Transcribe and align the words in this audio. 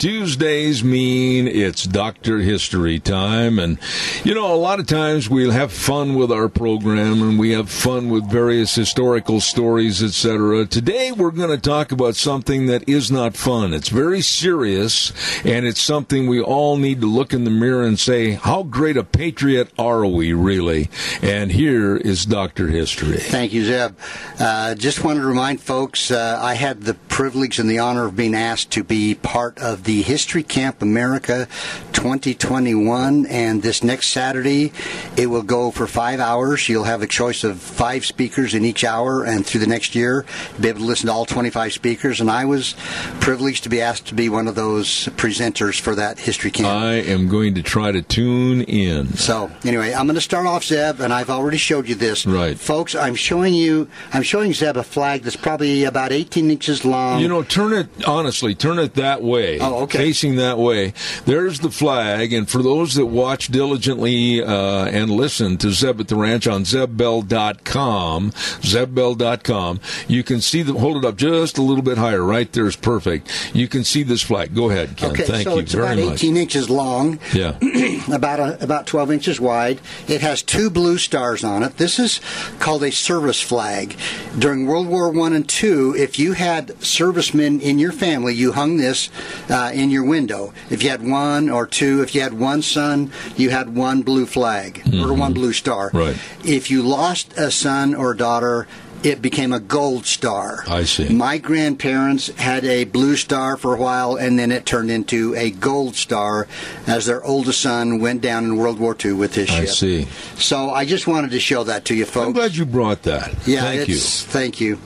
Tuesdays 0.00 0.82
mean 0.82 1.46
it's 1.46 1.84
Doctor 1.84 2.38
History 2.38 2.98
time. 2.98 3.58
And, 3.58 3.78
you 4.24 4.32
know, 4.32 4.50
a 4.50 4.56
lot 4.56 4.80
of 4.80 4.86
times 4.86 5.28
we'll 5.28 5.50
have 5.50 5.70
fun 5.70 6.14
with 6.14 6.32
our 6.32 6.48
program 6.48 7.20
and 7.20 7.38
we 7.38 7.50
have 7.50 7.68
fun 7.68 8.08
with 8.08 8.24
various 8.24 8.74
historical 8.74 9.42
stories, 9.42 10.02
etc. 10.02 10.64
Today 10.64 11.12
we're 11.12 11.30
going 11.30 11.50
to 11.50 11.58
talk 11.58 11.92
about 11.92 12.16
something 12.16 12.64
that 12.64 12.88
is 12.88 13.10
not 13.10 13.36
fun. 13.36 13.74
It's 13.74 13.90
very 13.90 14.22
serious 14.22 15.12
and 15.44 15.66
it's 15.66 15.82
something 15.82 16.26
we 16.26 16.40
all 16.40 16.78
need 16.78 17.02
to 17.02 17.06
look 17.06 17.34
in 17.34 17.44
the 17.44 17.50
mirror 17.50 17.82
and 17.82 17.98
say, 17.98 18.30
how 18.30 18.62
great 18.62 18.96
a 18.96 19.04
patriot 19.04 19.70
are 19.78 20.06
we 20.06 20.32
really? 20.32 20.88
And 21.20 21.52
here 21.52 21.98
is 21.98 22.24
Doctor 22.24 22.68
History. 22.68 23.18
Thank 23.18 23.52
you, 23.52 23.66
Zeb. 23.66 23.98
Uh, 24.38 24.74
just 24.76 25.04
wanted 25.04 25.20
to 25.20 25.26
remind 25.26 25.60
folks, 25.60 26.10
uh, 26.10 26.38
I 26.40 26.54
had 26.54 26.84
the 26.84 26.94
privilege 26.94 27.58
and 27.58 27.68
the 27.68 27.80
honor 27.80 28.06
of 28.06 28.16
being 28.16 28.34
asked 28.34 28.70
to 28.70 28.82
be 28.82 29.14
part 29.14 29.58
of 29.58 29.84
the 29.84 29.89
the 29.90 30.02
History 30.02 30.44
Camp 30.44 30.82
America 30.82 31.48
2021. 31.94 33.26
And 33.26 33.60
this 33.60 33.82
next 33.82 34.06
Saturday, 34.06 34.72
it 35.16 35.26
will 35.26 35.42
go 35.42 35.72
for 35.72 35.88
five 35.88 36.20
hours. 36.20 36.68
You'll 36.68 36.84
have 36.84 37.02
a 37.02 37.08
choice 37.08 37.42
of 37.42 37.58
five 37.58 38.06
speakers 38.06 38.54
in 38.54 38.64
each 38.64 38.84
hour, 38.84 39.24
and 39.24 39.44
through 39.44 39.62
the 39.62 39.66
next 39.66 39.96
year, 39.96 40.24
be 40.60 40.68
able 40.68 40.78
to 40.78 40.86
listen 40.86 41.08
to 41.08 41.12
all 41.12 41.26
25 41.26 41.72
speakers. 41.72 42.20
And 42.20 42.30
I 42.30 42.44
was 42.44 42.76
privileged 43.18 43.64
to 43.64 43.68
be 43.68 43.80
asked 43.80 44.06
to 44.06 44.14
be 44.14 44.28
one 44.28 44.46
of 44.46 44.54
those 44.54 45.06
presenters 45.16 45.80
for 45.80 45.96
that 45.96 46.20
History 46.20 46.52
Camp. 46.52 46.68
I 46.68 46.94
am 46.94 47.28
going 47.28 47.56
to 47.56 47.62
try 47.62 47.90
to 47.90 48.00
tune 48.00 48.62
in. 48.62 49.14
So, 49.14 49.50
anyway, 49.64 49.92
I'm 49.92 50.06
going 50.06 50.14
to 50.14 50.20
start 50.20 50.46
off, 50.46 50.62
Zeb, 50.62 51.00
and 51.00 51.12
I've 51.12 51.30
already 51.30 51.58
showed 51.58 51.88
you 51.88 51.96
this. 51.96 52.26
Right. 52.26 52.56
Folks, 52.56 52.94
I'm 52.94 53.16
showing 53.16 53.54
you, 53.54 53.88
I'm 54.12 54.22
showing 54.22 54.52
Zeb 54.52 54.76
a 54.76 54.84
flag 54.84 55.22
that's 55.22 55.34
probably 55.34 55.82
about 55.82 56.12
18 56.12 56.48
inches 56.48 56.84
long. 56.84 57.20
You 57.20 57.26
know, 57.26 57.42
turn 57.42 57.72
it, 57.72 57.88
honestly, 58.06 58.54
turn 58.54 58.78
it 58.78 58.94
that 58.94 59.20
way. 59.20 59.58
Oh, 59.58 59.79
okay. 59.82 59.98
Facing 59.98 60.36
that 60.36 60.58
way. 60.58 60.92
There's 61.24 61.60
the 61.60 61.70
flag, 61.70 62.32
and 62.32 62.48
for 62.48 62.62
those 62.62 62.94
that 62.94 63.06
watch 63.06 63.48
diligently 63.48 64.42
uh, 64.42 64.86
and 64.86 65.10
listen 65.10 65.56
to 65.58 65.70
Zeb 65.70 66.00
at 66.00 66.08
the 66.08 66.16
Ranch 66.16 66.46
on 66.46 66.64
zebbell.com, 66.64 68.30
zebbell.com, 68.30 69.80
you 70.08 70.22
can 70.22 70.40
see 70.40 70.62
the, 70.62 70.72
hold 70.74 70.96
it 71.04 71.06
up 71.08 71.16
just 71.16 71.58
a 71.58 71.62
little 71.62 71.82
bit 71.82 71.98
higher. 71.98 72.22
Right 72.22 72.50
there 72.52 72.66
is 72.66 72.76
perfect. 72.76 73.30
You 73.54 73.68
can 73.68 73.84
see 73.84 74.02
this 74.02 74.22
flag. 74.22 74.54
Go 74.54 74.70
ahead, 74.70 74.96
Ken. 74.96 75.10
Okay, 75.10 75.24
Thank 75.24 75.44
so 75.44 75.54
you 75.54 75.60
it's 75.60 75.72
very 75.72 75.94
about 75.94 76.04
much. 76.10 76.14
18 76.24 76.36
inches 76.36 76.70
long, 76.70 77.18
Yeah. 77.32 77.56
about 78.12 78.40
a, 78.40 78.62
about 78.62 78.86
12 78.86 79.10
inches 79.12 79.40
wide. 79.40 79.80
It 80.08 80.20
has 80.20 80.42
two 80.42 80.70
blue 80.70 80.98
stars 80.98 81.44
on 81.44 81.62
it. 81.62 81.76
This 81.76 81.98
is 81.98 82.20
called 82.58 82.82
a 82.82 82.92
service 82.92 83.40
flag. 83.40 83.96
During 84.38 84.66
World 84.66 84.86
War 84.88 85.10
One 85.10 85.32
and 85.32 85.48
Two, 85.48 85.94
if 85.96 86.18
you 86.18 86.32
had 86.34 86.80
servicemen 86.82 87.60
in 87.60 87.78
your 87.78 87.92
family, 87.92 88.34
you 88.34 88.52
hung 88.52 88.76
this 88.76 89.10
uh, 89.48 89.59
in 89.68 89.90
your 89.90 90.04
window. 90.04 90.52
If 90.70 90.82
you 90.82 90.90
had 90.90 91.06
one 91.06 91.48
or 91.50 91.66
two, 91.66 92.02
if 92.02 92.14
you 92.14 92.20
had 92.20 92.34
one 92.34 92.62
son, 92.62 93.12
you 93.36 93.50
had 93.50 93.74
one 93.74 94.02
blue 94.02 94.26
flag 94.26 94.82
or 94.94 95.12
one 95.12 95.32
blue 95.32 95.52
star. 95.52 95.88
Mm-hmm. 95.88 95.98
Right. 95.98 96.18
If 96.44 96.70
you 96.70 96.82
lost 96.82 97.32
a 97.36 97.50
son 97.50 97.94
or 97.94 98.14
daughter. 98.14 98.66
It 99.02 99.22
became 99.22 99.52
a 99.52 99.60
gold 99.60 100.04
star. 100.04 100.62
I 100.68 100.84
see. 100.84 101.08
My 101.08 101.38
grandparents 101.38 102.28
had 102.36 102.64
a 102.64 102.84
blue 102.84 103.16
star 103.16 103.56
for 103.56 103.74
a 103.74 103.78
while, 103.78 104.16
and 104.16 104.38
then 104.38 104.52
it 104.52 104.66
turned 104.66 104.90
into 104.90 105.34
a 105.36 105.50
gold 105.50 105.96
star 105.96 106.46
as 106.86 107.06
their 107.06 107.24
oldest 107.24 107.60
son 107.62 108.00
went 108.00 108.20
down 108.20 108.44
in 108.44 108.56
World 108.56 108.78
War 108.78 108.94
II 109.02 109.14
with 109.14 109.34
his 109.34 109.48
ship. 109.48 109.62
I 109.62 109.64
see. 109.64 110.04
So 110.36 110.70
I 110.70 110.84
just 110.84 111.06
wanted 111.06 111.30
to 111.30 111.40
show 111.40 111.64
that 111.64 111.86
to 111.86 111.94
you, 111.94 112.04
folks. 112.04 112.26
I'm 112.26 112.32
glad 112.32 112.54
you 112.54 112.66
brought 112.66 113.02
that. 113.04 113.34
Yeah, 113.46 113.62
Thank 113.62 113.88
you. 113.88 113.96
Thank 113.96 114.60
you. 114.60 114.78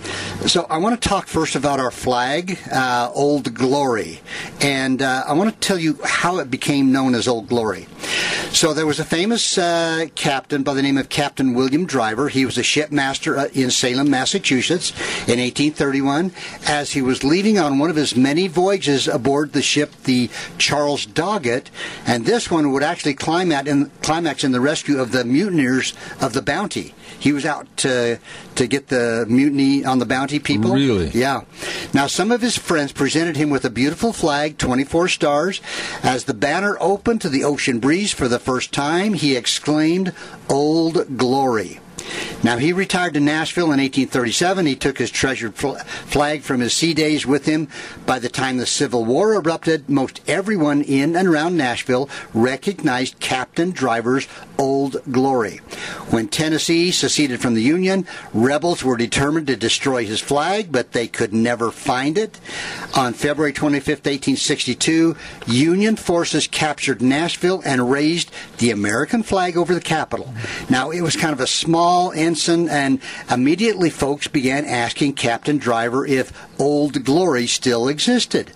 So 0.46 0.66
I 0.70 0.78
want 0.78 1.00
to 1.00 1.08
talk 1.08 1.26
first 1.26 1.56
about 1.56 1.80
our 1.80 1.90
flag, 1.90 2.58
uh, 2.72 3.10
Old 3.14 3.52
Glory, 3.54 4.20
and 4.60 5.02
uh, 5.02 5.24
I 5.26 5.32
want 5.32 5.52
to 5.52 5.58
tell 5.66 5.78
you 5.78 5.98
how 6.04 6.38
it 6.38 6.50
became 6.50 6.92
known 6.92 7.14
as 7.14 7.26
Old 7.26 7.48
Glory. 7.48 7.86
So 8.50 8.72
there 8.72 8.86
was 8.86 9.00
a 9.00 9.04
famous 9.04 9.58
uh, 9.58 10.06
captain 10.14 10.62
by 10.62 10.74
the 10.74 10.82
name 10.82 10.96
of 10.96 11.08
Captain 11.08 11.54
William 11.54 11.86
Driver. 11.86 12.28
He 12.28 12.46
was 12.46 12.56
a 12.56 12.62
shipmaster 12.62 13.36
uh, 13.36 13.48
in 13.52 13.70
Salem, 13.70 14.03
Massachusetts, 14.10 14.90
in 15.26 15.38
1831. 15.38 16.32
As 16.66 16.92
he 16.92 17.02
was 17.02 17.24
leaving 17.24 17.58
on 17.58 17.78
one 17.78 17.90
of 17.90 17.96
his 17.96 18.16
many 18.16 18.48
voyages 18.48 19.08
aboard 19.08 19.52
the 19.52 19.62
ship, 19.62 19.92
the 20.04 20.30
Charles 20.58 21.06
Doggett, 21.06 21.66
and 22.06 22.26
this 22.26 22.50
one 22.50 22.72
would 22.72 22.82
actually 22.82 23.14
climax 23.14 23.68
in, 23.68 23.90
climax 24.02 24.44
in 24.44 24.52
the 24.52 24.60
rescue 24.60 24.98
of 25.00 25.12
the 25.12 25.24
mutineers 25.24 25.94
of 26.20 26.32
the 26.32 26.42
Bounty. 26.42 26.94
He 27.18 27.32
was 27.32 27.46
out 27.46 27.66
to 27.78 28.18
to 28.56 28.66
get 28.66 28.88
the 28.88 29.24
mutiny 29.28 29.84
on 29.84 29.98
the 29.98 30.06
Bounty 30.06 30.38
people. 30.38 30.72
Really? 30.72 31.08
Yeah. 31.08 31.42
Now, 31.92 32.06
some 32.06 32.30
of 32.30 32.40
his 32.40 32.56
friends 32.56 32.92
presented 32.92 33.36
him 33.36 33.50
with 33.50 33.64
a 33.64 33.70
beautiful 33.70 34.12
flag, 34.12 34.58
24 34.58 35.08
stars. 35.08 35.60
As 36.02 36.24
the 36.24 36.34
banner 36.34 36.76
opened 36.80 37.20
to 37.22 37.28
the 37.28 37.44
ocean 37.44 37.80
breeze 37.80 38.12
for 38.12 38.28
the 38.28 38.38
first 38.38 38.72
time, 38.72 39.14
he 39.14 39.36
exclaimed, 39.36 40.12
Old 40.48 41.16
Glory. 41.16 41.80
Now, 42.42 42.58
he 42.58 42.72
retired 42.72 43.14
to 43.14 43.20
Nashville 43.20 43.72
in 43.72 43.80
1837. 43.80 44.66
He 44.66 44.76
took 44.76 44.98
his 44.98 45.10
treasured 45.10 45.54
fl- 45.54 45.76
flag 45.76 46.42
from 46.42 46.60
his 46.60 46.74
sea 46.74 46.92
days 46.92 47.26
with 47.26 47.46
him. 47.46 47.68
By 48.04 48.18
the 48.18 48.28
time 48.28 48.58
the 48.58 48.66
Civil 48.66 49.04
War 49.04 49.34
erupted, 49.34 49.88
most 49.88 50.20
everyone 50.28 50.82
in 50.82 51.16
and 51.16 51.26
around 51.26 51.56
Nashville 51.56 52.08
recognized 52.34 53.18
Captain 53.18 53.70
Driver's 53.70 54.28
Old 54.58 55.02
Glory. 55.10 55.58
When 56.10 56.28
Tennessee 56.28 56.90
seceded 56.90 57.40
from 57.40 57.54
the 57.54 57.62
Union, 57.62 58.06
rebels 58.32 58.84
were 58.84 58.96
determined 58.96 59.46
to 59.46 59.56
destroy 59.56 60.04
his 60.04 60.20
flag, 60.20 60.70
but 60.70 60.92
they 60.92 61.08
could 61.08 61.32
never 61.32 61.70
find 61.70 62.18
it. 62.18 62.38
On 62.94 63.14
February 63.14 63.52
25, 63.52 63.88
1862, 63.88 65.16
Union 65.46 65.96
forces 65.96 66.46
captured 66.46 67.00
Nashville 67.00 67.62
and 67.64 67.90
raised 67.90 68.30
the 68.58 68.70
American 68.70 69.22
flag 69.22 69.56
over 69.56 69.74
the 69.74 69.80
Capitol. 69.80 70.32
Now, 70.68 70.90
it 70.90 71.00
was 71.00 71.16
kind 71.16 71.32
of 71.32 71.40
a 71.40 71.46
small 71.46 71.83
ensign, 72.14 72.68
and 72.68 73.00
immediately 73.30 73.90
folks 73.90 74.28
began 74.28 74.64
asking 74.64 75.14
Captain 75.14 75.58
Driver 75.58 76.06
if 76.06 76.32
Old 76.58 77.04
Glory 77.04 77.46
still 77.46 77.88
existed. 77.88 78.52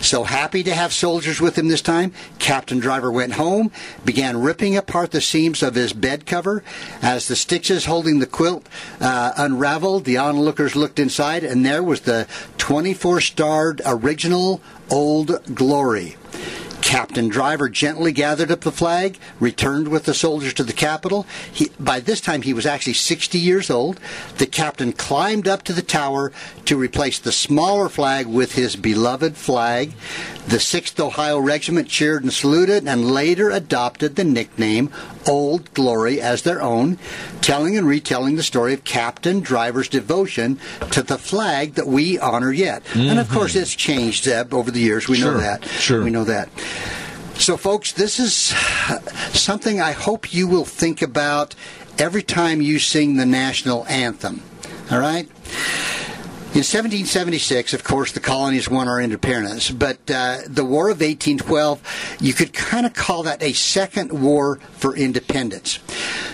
So 0.00 0.24
happy 0.24 0.62
to 0.62 0.74
have 0.74 0.92
soldiers 0.92 1.40
with 1.40 1.56
him 1.56 1.68
this 1.68 1.82
time, 1.82 2.12
Captain 2.38 2.78
Driver 2.78 3.10
went 3.10 3.34
home, 3.34 3.70
began 4.04 4.40
ripping 4.40 4.76
apart 4.76 5.10
the 5.10 5.20
seams 5.20 5.62
of 5.62 5.74
his 5.74 5.92
bed 5.92 6.26
cover. 6.26 6.62
As 7.02 7.28
the 7.28 7.36
stitches 7.36 7.84
holding 7.84 8.18
the 8.18 8.26
quilt 8.26 8.68
uh, 9.00 9.32
unraveled, 9.36 10.04
the 10.04 10.18
onlookers 10.18 10.76
looked 10.76 10.98
inside, 10.98 11.44
and 11.44 11.64
there 11.64 11.82
was 11.82 12.02
the 12.02 12.26
24 12.58 13.20
starred 13.20 13.82
original 13.84 14.60
Old 14.90 15.54
Glory. 15.54 16.16
Captain 16.88 17.28
Driver 17.28 17.68
gently 17.68 18.12
gathered 18.12 18.50
up 18.50 18.62
the 18.62 18.72
flag, 18.72 19.18
returned 19.38 19.88
with 19.88 20.04
the 20.04 20.14
soldiers 20.14 20.54
to 20.54 20.64
the 20.64 20.72
Capitol. 20.72 21.26
He, 21.52 21.68
by 21.78 22.00
this 22.00 22.18
time, 22.18 22.40
he 22.40 22.54
was 22.54 22.64
actually 22.64 22.94
60 22.94 23.36
years 23.38 23.68
old. 23.68 24.00
The 24.38 24.46
captain 24.46 24.94
climbed 24.94 25.46
up 25.46 25.64
to 25.64 25.74
the 25.74 25.82
tower 25.82 26.32
to 26.64 26.78
replace 26.78 27.18
the 27.18 27.30
smaller 27.30 27.90
flag 27.90 28.26
with 28.26 28.54
his 28.54 28.74
beloved 28.74 29.36
flag. 29.36 29.92
The 30.46 30.56
6th 30.56 30.98
Ohio 30.98 31.38
Regiment 31.38 31.88
cheered 31.88 32.22
and 32.22 32.32
saluted 32.32 32.88
and 32.88 33.10
later 33.10 33.50
adopted 33.50 34.16
the 34.16 34.24
nickname 34.24 34.90
Old 35.26 35.74
Glory 35.74 36.22
as 36.22 36.40
their 36.40 36.62
own, 36.62 36.98
telling 37.42 37.76
and 37.76 37.86
retelling 37.86 38.36
the 38.36 38.42
story 38.42 38.72
of 38.72 38.84
Captain 38.84 39.40
Driver's 39.40 39.90
devotion 39.90 40.58
to 40.90 41.02
the 41.02 41.18
flag 41.18 41.74
that 41.74 41.86
we 41.86 42.18
honor 42.18 42.50
yet. 42.50 42.82
Mm-hmm. 42.84 43.10
And 43.10 43.18
of 43.18 43.28
course, 43.28 43.54
it's 43.54 43.74
changed, 43.74 44.24
Zeb, 44.24 44.54
over 44.54 44.70
the 44.70 44.80
years. 44.80 45.06
We 45.06 45.18
sure. 45.18 45.32
know 45.32 45.40
that. 45.40 45.66
Sure. 45.66 46.02
We 46.02 46.08
know 46.08 46.24
that. 46.24 46.48
So, 47.38 47.56
folks, 47.56 47.92
this 47.92 48.18
is 48.18 48.34
something 49.32 49.80
I 49.80 49.92
hope 49.92 50.34
you 50.34 50.48
will 50.48 50.64
think 50.64 51.00
about 51.00 51.54
every 51.96 52.22
time 52.22 52.60
you 52.60 52.80
sing 52.80 53.16
the 53.16 53.24
national 53.24 53.86
anthem. 53.86 54.42
All 54.90 54.98
right? 54.98 55.28
In 56.48 56.64
1776, 56.64 57.74
of 57.74 57.84
course, 57.84 58.10
the 58.10 58.20
colonies 58.20 58.68
won 58.68 58.88
our 58.88 59.00
independence, 59.00 59.70
but 59.70 59.98
uh, 60.10 60.38
the 60.46 60.64
War 60.64 60.90
of 60.90 61.00
1812, 61.00 62.16
you 62.20 62.32
could 62.32 62.52
kind 62.52 62.84
of 62.84 62.94
call 62.94 63.22
that 63.22 63.40
a 63.40 63.52
second 63.52 64.12
war 64.12 64.56
for 64.72 64.96
independence. 64.96 65.78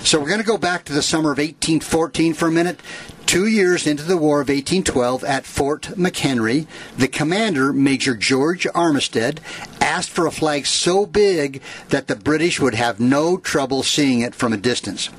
So 0.02 0.18
we're 0.18 0.28
going 0.28 0.40
to 0.40 0.46
go 0.46 0.56
back 0.56 0.84
to 0.86 0.94
the 0.94 1.02
summer 1.02 1.32
of 1.32 1.38
1814 1.38 2.32
for 2.32 2.48
a 2.48 2.50
minute. 2.50 2.80
Two 3.26 3.46
years 3.46 3.86
into 3.86 4.04
the 4.04 4.16
War 4.16 4.40
of 4.40 4.48
1812 4.48 5.24
at 5.24 5.44
Fort 5.44 5.82
McHenry, 5.96 6.66
the 6.96 7.08
commander, 7.08 7.72
Major 7.72 8.14
George 8.14 8.64
Armistead, 8.74 9.38
asked 9.80 10.10
for 10.10 10.26
a 10.26 10.30
flag 10.30 10.66
so 10.66 11.06
big 11.06 11.60
that 11.88 12.06
the 12.06 12.16
British 12.16 12.60
would 12.60 12.74
have 12.74 13.00
no 13.00 13.36
trouble 13.36 13.82
seeing 13.82 14.20
it 14.20 14.34
from 14.34 14.52
a 14.52 14.56
distance. 14.56 15.10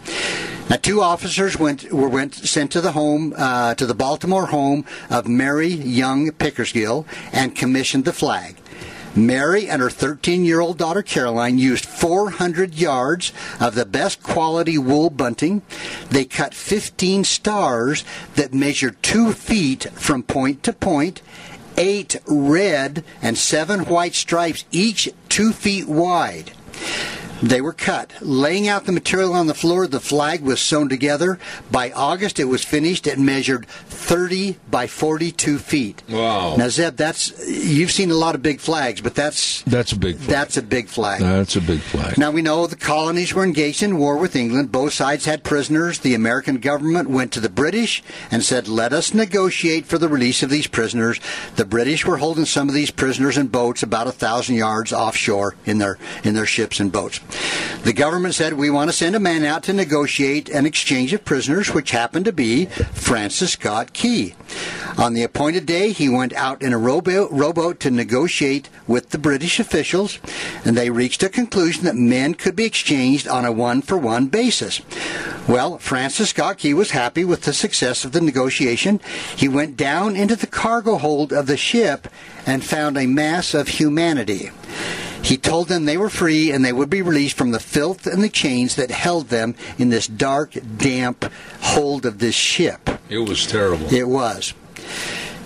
Now, 0.69 0.77
two 0.77 1.01
officers 1.01 1.59
went 1.59 1.91
were 1.91 2.09
went 2.09 2.33
sent 2.33 2.71
to 2.71 2.81
the 2.81 2.93
home 2.93 3.33
uh, 3.37 3.75
to 3.75 3.85
the 3.85 3.93
Baltimore 3.93 4.47
home 4.47 4.85
of 5.09 5.27
Mary 5.27 5.67
Young 5.67 6.31
Pickersgill 6.31 7.05
and 7.31 7.55
commissioned 7.55 8.05
the 8.05 8.13
flag. 8.13 8.55
Mary 9.15 9.69
and 9.69 9.81
her 9.81 9.89
13 9.89 10.43
year 10.43 10.59
old 10.59 10.77
daughter 10.77 11.01
Caroline 11.01 11.57
used 11.57 11.85
400 11.85 12.75
yards 12.75 13.31
of 13.59 13.75
the 13.75 13.85
best 13.85 14.21
quality 14.21 14.77
wool 14.77 15.09
bunting. 15.09 15.61
They 16.09 16.25
cut 16.25 16.53
15 16.53 17.23
stars 17.23 18.03
that 18.35 18.53
measured 18.53 19.01
two 19.01 19.31
feet 19.31 19.83
from 19.93 20.23
point 20.23 20.63
to 20.63 20.73
point, 20.73 21.21
eight 21.77 22.17
red 22.25 23.03
and 23.21 23.37
seven 23.37 23.85
white 23.85 24.15
stripes, 24.15 24.65
each 24.71 25.09
two 25.29 25.53
feet 25.53 25.87
wide. 25.87 26.51
They 27.43 27.61
were 27.61 27.73
cut. 27.73 28.13
Laying 28.21 28.67
out 28.67 28.85
the 28.85 28.91
material 28.91 29.33
on 29.33 29.47
the 29.47 29.53
floor, 29.53 29.87
the 29.87 29.99
flag 29.99 30.41
was 30.41 30.61
sewn 30.61 30.89
together. 30.89 31.37
By 31.69 31.91
August, 31.91 32.39
it 32.39 32.45
was 32.45 32.63
finished. 32.63 33.07
It 33.07 33.19
measured 33.19 33.67
30 33.67 34.57
by 34.71 34.87
42 34.87 35.57
feet. 35.59 36.01
Wow. 36.09 36.55
Now, 36.55 36.69
Zeb, 36.69 36.95
that's 36.95 37.33
you've 37.47 37.91
seen 37.91 38.09
a 38.11 38.15
lot 38.15 38.35
of 38.35 38.41
big 38.41 38.59
flags, 38.59 39.01
but 39.01 39.15
that's 39.15 39.61
that's 39.63 39.91
a 39.91 39.97
big 39.97 40.17
flag. 40.17 40.29
that's 40.29 40.57
a 40.57 40.61
big 40.61 40.87
flag. 40.87 41.21
That's 41.21 41.55
a 41.55 41.61
big 41.61 41.81
flag. 41.81 42.17
Now 42.17 42.31
we 42.31 42.41
know 42.41 42.67
the 42.67 42.75
colonies 42.75 43.33
were 43.33 43.43
engaged 43.43 43.83
in 43.83 43.97
war 43.97 44.17
with 44.17 44.35
England. 44.35 44.71
Both 44.71 44.93
sides 44.93 45.25
had 45.25 45.43
prisoners. 45.43 45.99
The 45.99 46.15
American 46.15 46.57
government 46.57 47.09
went 47.09 47.31
to 47.33 47.39
the 47.39 47.49
British 47.49 48.01
and 48.31 48.43
said, 48.43 48.67
"Let 48.67 48.93
us 48.93 49.13
negotiate 49.13 49.85
for 49.85 49.97
the 49.97 50.09
release 50.09 50.41
of 50.41 50.49
these 50.49 50.67
prisoners." 50.67 51.19
The 51.57 51.65
British 51.65 52.05
were 52.05 52.17
holding 52.17 52.45
some 52.45 52.69
of 52.69 52.75
these 52.75 52.91
prisoners 52.91 53.37
in 53.37 53.47
boats 53.47 53.83
about 53.83 54.07
a 54.07 54.11
thousand 54.11 54.55
yards 54.55 54.93
offshore 54.93 55.55
in 55.65 55.79
their 55.79 55.97
in 56.23 56.33
their 56.33 56.45
ships 56.45 56.79
and 56.79 56.91
boats. 56.91 57.19
The 57.83 57.93
government 57.93 58.33
said, 58.33 58.53
We 58.53 58.69
want 58.69 58.89
to 58.89 58.95
send 58.95 59.15
a 59.15 59.19
man 59.19 59.43
out 59.43 59.63
to 59.63 59.73
negotiate 59.73 60.49
an 60.49 60.65
exchange 60.65 61.13
of 61.13 61.23
prisoners, 61.23 61.73
which 61.73 61.91
happened 61.91 62.25
to 62.25 62.33
be 62.33 62.65
Francis 62.65 63.51
Scott 63.51 63.93
Key. 63.93 64.33
On 64.97 65.13
the 65.13 65.23
appointed 65.23 65.65
day, 65.65 65.91
he 65.91 66.07
went 66.07 66.33
out 66.33 66.61
in 66.61 66.73
a 66.73 66.77
rowboat, 66.77 67.79
to 67.81 67.91
negotiate 67.91 68.69
with 68.87 69.09
the 69.09 69.17
British 69.17 69.59
officials, 69.59 70.19
and 70.63 70.75
they 70.75 70.89
reached 70.89 71.21
a 71.21 71.29
conclusion 71.29 71.83
that 71.83 71.95
men 71.95 72.33
could 72.33 72.55
be 72.55 72.65
exchanged 72.65 73.27
on 73.27 73.45
a 73.45 73.51
one 73.51 73.81
for 73.81 73.97
one 73.97 74.27
basis. 74.27 74.81
Well, 75.47 75.77
Francis 75.77 76.29
Scott 76.29 76.57
Key 76.57 76.73
was 76.73 76.91
happy 76.91 77.25
with 77.25 77.41
the 77.41 77.53
success 77.53 78.05
of 78.05 78.13
the 78.13 78.21
negotiation. 78.21 79.01
He 79.35 79.47
went 79.47 79.77
down 79.77 80.15
into 80.15 80.35
the 80.35 80.47
cargo 80.47 80.97
hold 80.97 81.33
of 81.33 81.45
the 81.45 81.57
ship 81.57 82.07
and 82.47 82.63
found 82.63 82.97
a 82.97 83.05
mass 83.05 83.53
of 83.53 83.67
humanity. 83.67 84.49
He 85.25 85.37
told 85.37 85.69
them 85.69 85.85
they 85.85 85.97
were 85.97 86.11
free 86.11 86.51
and 86.51 86.63
they 86.63 86.71
would 86.71 86.91
be 86.91 87.01
released 87.01 87.35
from 87.35 87.49
the 87.49 87.59
filth 87.59 88.05
and 88.05 88.21
the 88.21 88.29
chains 88.29 88.75
that 88.75 88.91
held 88.91 89.29
them 89.29 89.55
in 89.79 89.89
this 89.89 90.05
dark, 90.05 90.55
damp 90.77 91.25
hold 91.61 92.05
of 92.05 92.19
this 92.19 92.35
ship. 92.35 92.87
It 93.09 93.17
was 93.17 93.47
terrible. 93.47 93.91
It 93.91 94.07
was. 94.07 94.53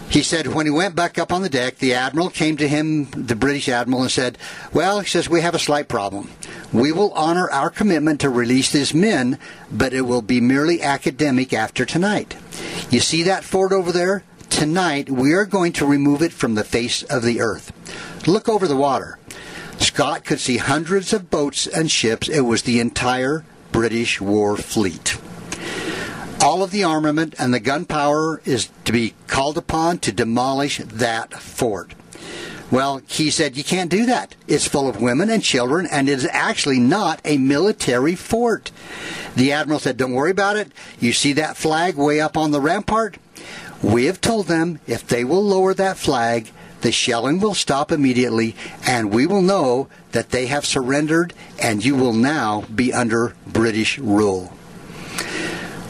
He 0.09 0.21
said 0.21 0.47
when 0.47 0.65
he 0.65 0.71
went 0.71 0.95
back 0.95 1.17
up 1.17 1.31
on 1.31 1.43
the 1.43 1.49
deck, 1.49 1.77
the 1.77 1.93
admiral 1.93 2.29
came 2.29 2.57
to 2.57 2.67
him, 2.67 3.05
the 3.11 3.37
British 3.37 3.69
admiral, 3.69 4.01
and 4.01 4.11
said, 4.11 4.37
Well, 4.73 4.99
he 4.99 5.07
says, 5.07 5.29
we 5.29 5.39
have 5.39 5.55
a 5.55 5.59
slight 5.59 5.87
problem. 5.87 6.29
We 6.73 6.91
will 6.91 7.13
honor 7.13 7.49
our 7.49 7.69
commitment 7.69 8.19
to 8.19 8.29
release 8.29 8.73
these 8.73 8.93
men, 8.93 9.39
but 9.71 9.93
it 9.93 10.01
will 10.01 10.21
be 10.21 10.41
merely 10.41 10.81
academic 10.81 11.53
after 11.53 11.85
tonight. 11.85 12.35
You 12.89 12.99
see 12.99 13.23
that 13.23 13.45
fort 13.45 13.71
over 13.71 13.93
there? 13.93 14.23
Tonight, 14.49 15.09
we 15.09 15.31
are 15.33 15.45
going 15.45 15.71
to 15.73 15.85
remove 15.85 16.21
it 16.21 16.33
from 16.33 16.55
the 16.55 16.65
face 16.65 17.03
of 17.03 17.23
the 17.23 17.39
earth. 17.39 17.71
Look 18.27 18.49
over 18.49 18.67
the 18.67 18.75
water. 18.75 19.18
Scott 19.99 20.23
could 20.23 20.39
see 20.39 20.55
hundreds 20.55 21.11
of 21.11 21.29
boats 21.29 21.67
and 21.67 21.91
ships. 21.91 22.29
It 22.29 22.45
was 22.45 22.61
the 22.61 22.79
entire 22.79 23.43
British 23.73 24.21
war 24.21 24.55
fleet. 24.55 25.19
All 26.41 26.63
of 26.63 26.71
the 26.71 26.85
armament 26.85 27.35
and 27.37 27.53
the 27.53 27.59
gunpowder 27.59 28.41
is 28.45 28.69
to 28.85 28.93
be 28.93 29.13
called 29.27 29.57
upon 29.57 29.97
to 29.97 30.13
demolish 30.13 30.77
that 30.77 31.33
fort. 31.33 31.95
Well, 32.71 33.01
he 33.07 33.29
said, 33.29 33.57
You 33.57 33.63
can't 33.65 33.91
do 33.91 34.05
that. 34.05 34.35
It's 34.47 34.65
full 34.65 34.87
of 34.87 35.01
women 35.01 35.29
and 35.29 35.43
children, 35.43 35.85
and 35.91 36.07
it 36.07 36.19
is 36.19 36.29
actually 36.31 36.79
not 36.79 37.19
a 37.25 37.37
military 37.37 38.15
fort. 38.15 38.71
The 39.35 39.51
admiral 39.51 39.81
said, 39.81 39.97
Don't 39.97 40.13
worry 40.13 40.31
about 40.31 40.55
it. 40.55 40.71
You 41.01 41.11
see 41.11 41.33
that 41.33 41.57
flag 41.57 41.97
way 41.97 42.21
up 42.21 42.37
on 42.37 42.51
the 42.51 42.61
rampart? 42.61 43.17
We 43.83 44.05
have 44.05 44.21
told 44.21 44.47
them 44.47 44.79
if 44.87 45.05
they 45.05 45.25
will 45.25 45.43
lower 45.43 45.73
that 45.73 45.97
flag, 45.97 46.51
the 46.81 46.91
shelling 46.91 47.39
will 47.39 47.53
stop 47.53 47.91
immediately, 47.91 48.55
and 48.85 49.11
we 49.11 49.25
will 49.25 49.41
know 49.41 49.87
that 50.11 50.29
they 50.29 50.47
have 50.47 50.65
surrendered, 50.65 51.33
and 51.61 51.83
you 51.83 51.95
will 51.95 52.13
now 52.13 52.63
be 52.73 52.93
under 52.93 53.35
British 53.45 53.97
rule. 53.99 54.53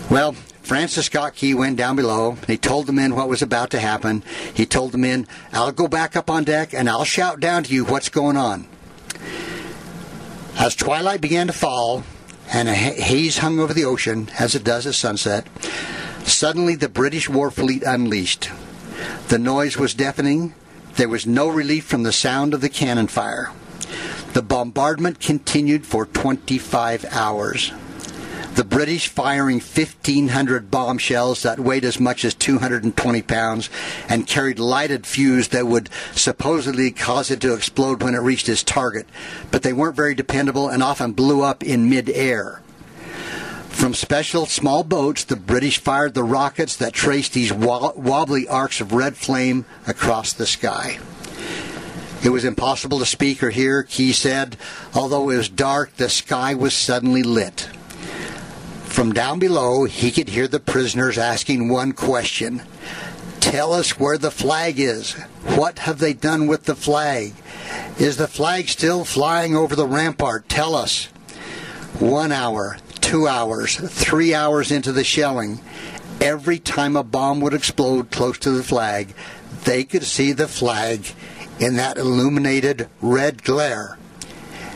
Well, 0.10 0.34
Francis 0.70 1.08
Scott 1.08 1.36
Key 1.36 1.56
went 1.56 1.78
down 1.78 1.96
below. 1.96 2.38
He 2.46 2.56
told 2.56 2.86
the 2.86 2.94
men 2.94 3.16
what 3.16 3.28
was 3.28 3.42
about 3.42 3.72
to 3.72 3.80
happen. 3.80 4.24
He 4.54 4.68
told 4.68 4.92
the 4.92 5.00
men, 5.00 5.28
I'll 5.52 5.72
go 5.72 5.88
back 5.88 6.16
up 6.16 6.30
on 6.30 6.44
deck 6.44 6.76
and 6.76 6.88
I'll 6.88 7.06
shout 7.06 7.40
down 7.40 7.64
to 7.64 7.74
you 7.74 7.86
what's 7.86 8.10
going 8.10 8.38
on. 8.38 8.68
As 10.60 10.76
twilight 10.76 11.22
began 11.22 11.48
to 11.48 11.54
fall 11.54 12.04
and 12.52 12.70
a 12.70 12.74
haze 12.76 13.40
hung 13.40 13.60
over 13.60 13.74
the 13.74 13.86
ocean, 13.86 14.30
as 14.38 14.54
it 14.54 14.64
does 14.64 14.86
at 14.86 14.94
sunset, 14.94 15.48
suddenly 16.24 16.76
the 16.76 16.90
British 16.90 17.28
war 17.30 17.50
fleet 17.50 17.82
unleashed. 17.82 18.52
The 19.30 19.40
noise 19.40 19.78
was 19.78 19.96
deafening. 19.96 20.54
There 20.96 21.10
was 21.10 21.26
no 21.26 21.48
relief 21.48 21.86
from 21.86 22.04
the 22.04 22.12
sound 22.12 22.54
of 22.54 22.62
the 22.62 22.70
cannon 22.70 23.08
fire. 23.08 23.52
The 24.34 24.42
bombardment 24.42 25.20
continued 25.20 25.86
for 25.86 26.06
25 26.06 27.06
hours. 27.12 27.72
The 28.56 28.64
British 28.64 29.08
firing 29.08 29.60
1,500 29.60 30.70
bombshells 30.70 31.44
that 31.44 31.60
weighed 31.60 31.86
as 31.86 32.00
much 32.00 32.26
as 32.26 32.34
220 32.34 33.22
pounds 33.22 33.70
and 34.10 34.28
carried 34.28 34.60
lighted 34.60 35.08
fuse 35.08 35.48
that 35.50 35.68
would 35.68 35.90
supposedly 36.14 36.92
cause 36.92 37.32
it 37.32 37.40
to 37.42 37.54
explode 37.54 38.04
when 38.04 38.16
it 38.16 38.20
reached 38.20 38.50
its 38.50 38.64
target, 38.64 39.08
but 39.50 39.64
they 39.64 39.72
weren't 39.72 39.96
very 39.96 40.14
dependable 40.14 40.68
and 40.68 40.84
often 40.84 41.14
blew 41.14 41.42
up 41.42 41.64
in 41.64 41.90
midair. 41.90 42.62
From 43.80 43.94
special 43.94 44.46
small 44.46 44.84
boats, 44.84 45.24
the 45.24 45.38
British 45.38 45.78
fired 45.80 46.14
the 46.14 46.22
rockets 46.22 46.76
that 46.76 46.92
traced 46.92 47.32
these 47.32 47.54
wobbly 47.54 48.46
arcs 48.46 48.82
of 48.82 48.92
red 48.92 49.16
flame 49.16 49.64
across 49.88 50.34
the 50.34 50.46
sky. 50.46 51.00
It 52.22 52.30
was 52.30 52.44
impossible 52.44 53.00
to 53.00 53.06
speak 53.06 53.42
or 53.42 53.52
hear, 53.52 53.84
Key 53.84 54.12
said. 54.12 54.58
Although 54.94 55.30
it 55.30 55.38
was 55.38 55.48
dark, 55.48 55.96
the 55.96 56.10
sky 56.10 56.56
was 56.56 56.74
suddenly 56.74 57.24
lit. 57.24 57.70
From 58.84 59.14
down 59.14 59.40
below, 59.40 59.86
he 59.86 60.12
could 60.12 60.28
hear 60.28 60.50
the 60.50 60.60
prisoners 60.60 61.18
asking 61.18 61.70
one 61.70 61.94
question 61.94 62.64
Tell 63.40 63.72
us 63.72 63.98
where 63.98 64.18
the 64.18 64.30
flag 64.30 64.78
is. 64.78 65.14
What 65.56 65.80
have 65.80 66.00
they 66.00 66.12
done 66.12 66.48
with 66.48 66.66
the 66.66 66.76
flag? 66.76 67.34
Is 67.98 68.18
the 68.18 68.28
flag 68.28 68.68
still 68.68 69.06
flying 69.06 69.56
over 69.56 69.74
the 69.74 69.88
rampart? 69.88 70.50
Tell 70.50 70.76
us. 70.76 71.06
One 72.00 72.34
hour, 72.34 72.78
two 73.10 73.28
hours, 73.28 73.76
three 73.76 74.36
hours 74.36 74.72
into 74.72 74.92
the 74.92 75.04
shelling, 75.04 75.60
every 76.22 76.60
time 76.60 76.96
a 76.96 77.04
bomb 77.04 77.42
would 77.42 77.56
explode 77.56 78.12
close 78.12 78.38
to 78.38 78.52
the 78.52 78.62
flag, 78.62 79.16
they 79.64 79.84
could 79.84 80.04
see 80.04 80.32
the 80.32 80.48
flag 80.48 81.04
in 81.60 81.76
that 81.76 81.98
illuminated 81.98 82.88
red 83.02 83.44
glare. 83.44 83.98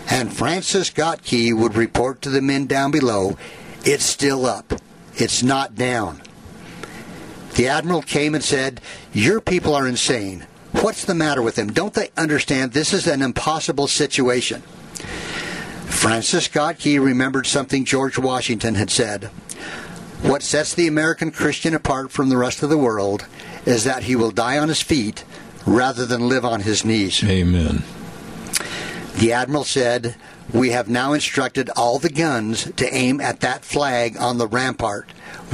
And 0.10 0.34
Francis 0.34 0.88
Scott 0.88 1.22
Key 1.22 1.54
would 1.54 1.75
report 1.75 2.24
to 2.24 2.32
the 2.32 2.42
men 2.42 2.66
down 2.66 2.90
below, 2.90 3.38
it's 3.86 4.04
still 4.04 4.48
up. 4.48 4.74
It's 5.16 5.44
not 5.44 5.75
down. 5.75 6.20
The 7.54 7.68
admiral 7.68 8.02
came 8.02 8.34
and 8.34 8.44
said, 8.44 8.82
Your 9.13 9.42
people 9.42 9.75
are 9.75 9.88
insane. 9.88 10.48
What's 10.72 11.06
the 11.06 11.13
matter 11.13 11.44
with 11.44 11.54
them? 11.54 11.72
Don't 11.72 11.94
they 11.94 12.10
understand 12.18 12.72
this 12.72 12.94
is 12.94 13.06
an 13.06 13.22
impossible 13.22 13.88
situation? 13.88 14.63
Francis 15.86 16.46
Scott 16.46 16.80
Key 16.80 17.00
remembered 17.00 17.48
something 17.48 17.86
George 17.86 18.18
Washington 18.18 18.75
had 18.75 18.90
said. 18.90 19.25
What 20.22 20.42
sets 20.42 20.74
the 20.74 20.88
American 20.88 21.32
Christian 21.32 21.74
apart 21.74 22.12
from 22.12 22.30
the 22.30 22.38
rest 22.38 22.63
of 22.63 22.70
the 22.70 22.78
world 22.78 23.25
is 23.66 23.84
that 23.84 24.04
he 24.04 24.16
will 24.16 24.32
die 24.32 24.58
on 24.58 24.70
his 24.70 24.82
feet 24.82 25.24
rather 25.66 26.06
than 26.06 26.30
live 26.30 26.46
on 26.46 26.62
his 26.62 26.86
knees. 26.86 27.24
Amen. 27.24 27.84
The 29.16 29.32
admiral 29.34 29.63
said, 29.63 30.16
We 30.54 30.72
have 30.72 30.90
now 30.90 31.13
instructed 31.13 31.70
all 31.75 32.00
the 32.00 32.10
guns 32.10 32.72
to 32.74 32.94
aim 32.94 33.22
at 33.22 33.42
that 33.42 33.63
flag 33.63 34.18
on 34.18 34.38
the 34.38 34.48
rampart. 34.48 35.10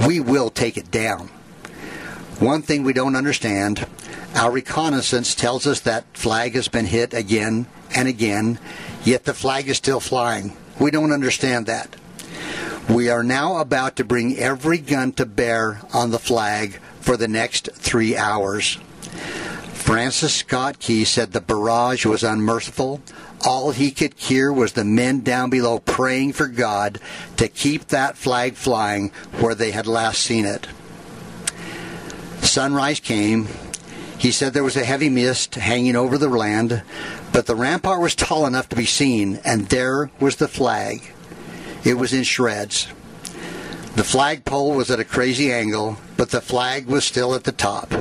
We 0.08 0.20
will 0.20 0.50
take 0.50 0.78
it 0.78 0.92
down. 0.92 1.28
One 2.40 2.62
thing 2.62 2.84
we 2.84 2.94
don't 2.94 3.16
understand 3.16 3.86
our 4.36 4.52
reconnaissance 4.52 5.36
tells 5.36 5.66
us 5.68 5.82
that 5.82 6.06
flag 6.14 6.54
has 6.54 6.68
been 6.68 6.86
hit 6.86 7.14
again 7.14 7.66
and 7.96 8.08
again, 8.08 8.60
yet 9.10 9.26
the 9.26 9.34
flag 9.34 9.68
is 9.68 9.78
still 9.78 10.00
flying. 10.00 10.56
We 10.80 10.92
don't 10.92 11.12
understand 11.12 11.66
that. 11.66 11.96
We 12.88 13.10
are 13.10 13.24
now 13.24 13.58
about 13.58 13.96
to 13.96 14.04
bring 14.04 14.38
every 14.38 14.78
gun 14.78 15.14
to 15.14 15.26
bear 15.26 15.82
on 15.94 16.12
the 16.12 16.20
flag 16.20 16.80
for 17.02 17.18
the 17.18 17.28
next 17.28 17.70
three 17.74 18.16
hours. 18.16 18.78
Francis 19.74 20.36
Scott 20.36 20.78
Key 20.78 21.06
said 21.06 21.32
the 21.32 21.42
barrage 21.42 22.06
was 22.06 22.24
unmerciful. 22.24 23.02
All 23.44 23.72
he 23.72 23.90
could 23.90 24.14
hear 24.14 24.54
was 24.54 24.74
the 24.74 24.86
men 24.86 25.22
down 25.22 25.50
below 25.50 25.80
praying 25.80 26.34
for 26.34 26.48
God 26.48 27.00
to 27.38 27.48
keep 27.48 27.88
that 27.88 28.16
flag 28.16 28.54
flying 28.54 29.10
where 29.40 29.56
they 29.56 29.72
had 29.72 29.88
last 29.88 30.22
seen 30.22 30.46
it. 30.46 30.68
Sunrise 32.42 33.00
came. 33.00 33.48
He 34.20 34.32
said 34.32 34.54
there 34.54 34.66
was 34.66 34.76
a 34.76 34.84
heavy 34.84 35.10
mist 35.10 35.56
hanging 35.56 35.96
over 35.96 36.18
the 36.18 36.28
land, 36.28 36.84
but 37.32 37.46
the 37.46 37.56
rampart 37.56 38.02
was 38.02 38.16
tall 38.16 38.46
enough 38.46 38.68
to 38.70 38.76
be 38.76 38.86
seen, 38.86 39.40
and 39.46 39.70
there 39.70 40.12
was 40.20 40.36
the 40.36 40.50
flag. 40.50 41.14
It 41.86 41.94
was 41.94 42.12
in 42.12 42.24
shreds. 42.24 42.90
The 43.96 44.04
flagpole 44.04 44.74
was 44.74 44.92
at 44.92 45.00
a 45.00 45.06
crazy 45.06 45.54
angle, 45.54 45.98
but 46.18 46.32
the 46.32 46.42
flag 46.42 46.88
was 46.88 47.06
still 47.06 47.34
at 47.34 47.46
the 47.46 47.54
top. 47.54 47.94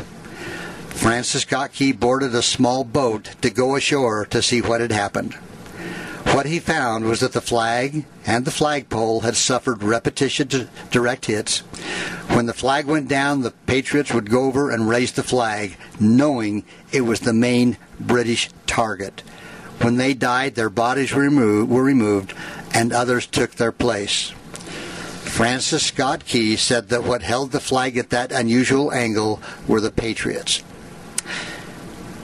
Francis 0.88 1.42
Scott 1.42 1.72
Key 1.72 1.92
boarded 1.92 2.34
a 2.34 2.42
small 2.42 2.82
boat 2.82 3.36
to 3.40 3.48
go 3.48 3.76
ashore 3.76 4.26
to 4.26 4.42
see 4.42 4.60
what 4.60 4.80
had 4.80 4.90
happened. 4.90 5.36
What 6.34 6.46
he 6.46 6.60
found 6.60 7.04
was 7.04 7.20
that 7.20 7.32
the 7.32 7.40
flag 7.40 8.04
and 8.24 8.44
the 8.44 8.50
flagpole 8.50 9.20
had 9.20 9.36
suffered 9.36 9.82
repetition 9.82 10.68
direct 10.90 11.26
hits. 11.26 11.60
When 12.28 12.46
the 12.46 12.54
flag 12.54 12.86
went 12.86 13.08
down, 13.08 13.40
the 13.40 13.50
Patriots 13.50 14.12
would 14.12 14.30
go 14.30 14.44
over 14.44 14.70
and 14.70 14.88
raise 14.88 15.12
the 15.12 15.22
flag, 15.22 15.76
knowing 15.98 16.64
it 16.92 17.00
was 17.00 17.20
the 17.20 17.32
main 17.32 17.76
British 17.98 18.50
target. 18.66 19.22
When 19.80 19.96
they 19.96 20.14
died, 20.14 20.54
their 20.54 20.70
bodies 20.70 21.12
were 21.12 21.22
removed, 21.22 21.70
were 21.70 21.82
removed 21.82 22.34
and 22.72 22.92
others 22.92 23.26
took 23.26 23.52
their 23.52 23.72
place. 23.72 24.30
Francis 25.22 25.86
Scott 25.86 26.24
Key 26.24 26.56
said 26.56 26.88
that 26.88 27.04
what 27.04 27.22
held 27.22 27.52
the 27.52 27.60
flag 27.60 27.96
at 27.96 28.10
that 28.10 28.32
unusual 28.32 28.92
angle 28.92 29.40
were 29.66 29.80
the 29.80 29.90
Patriots. 29.90 30.62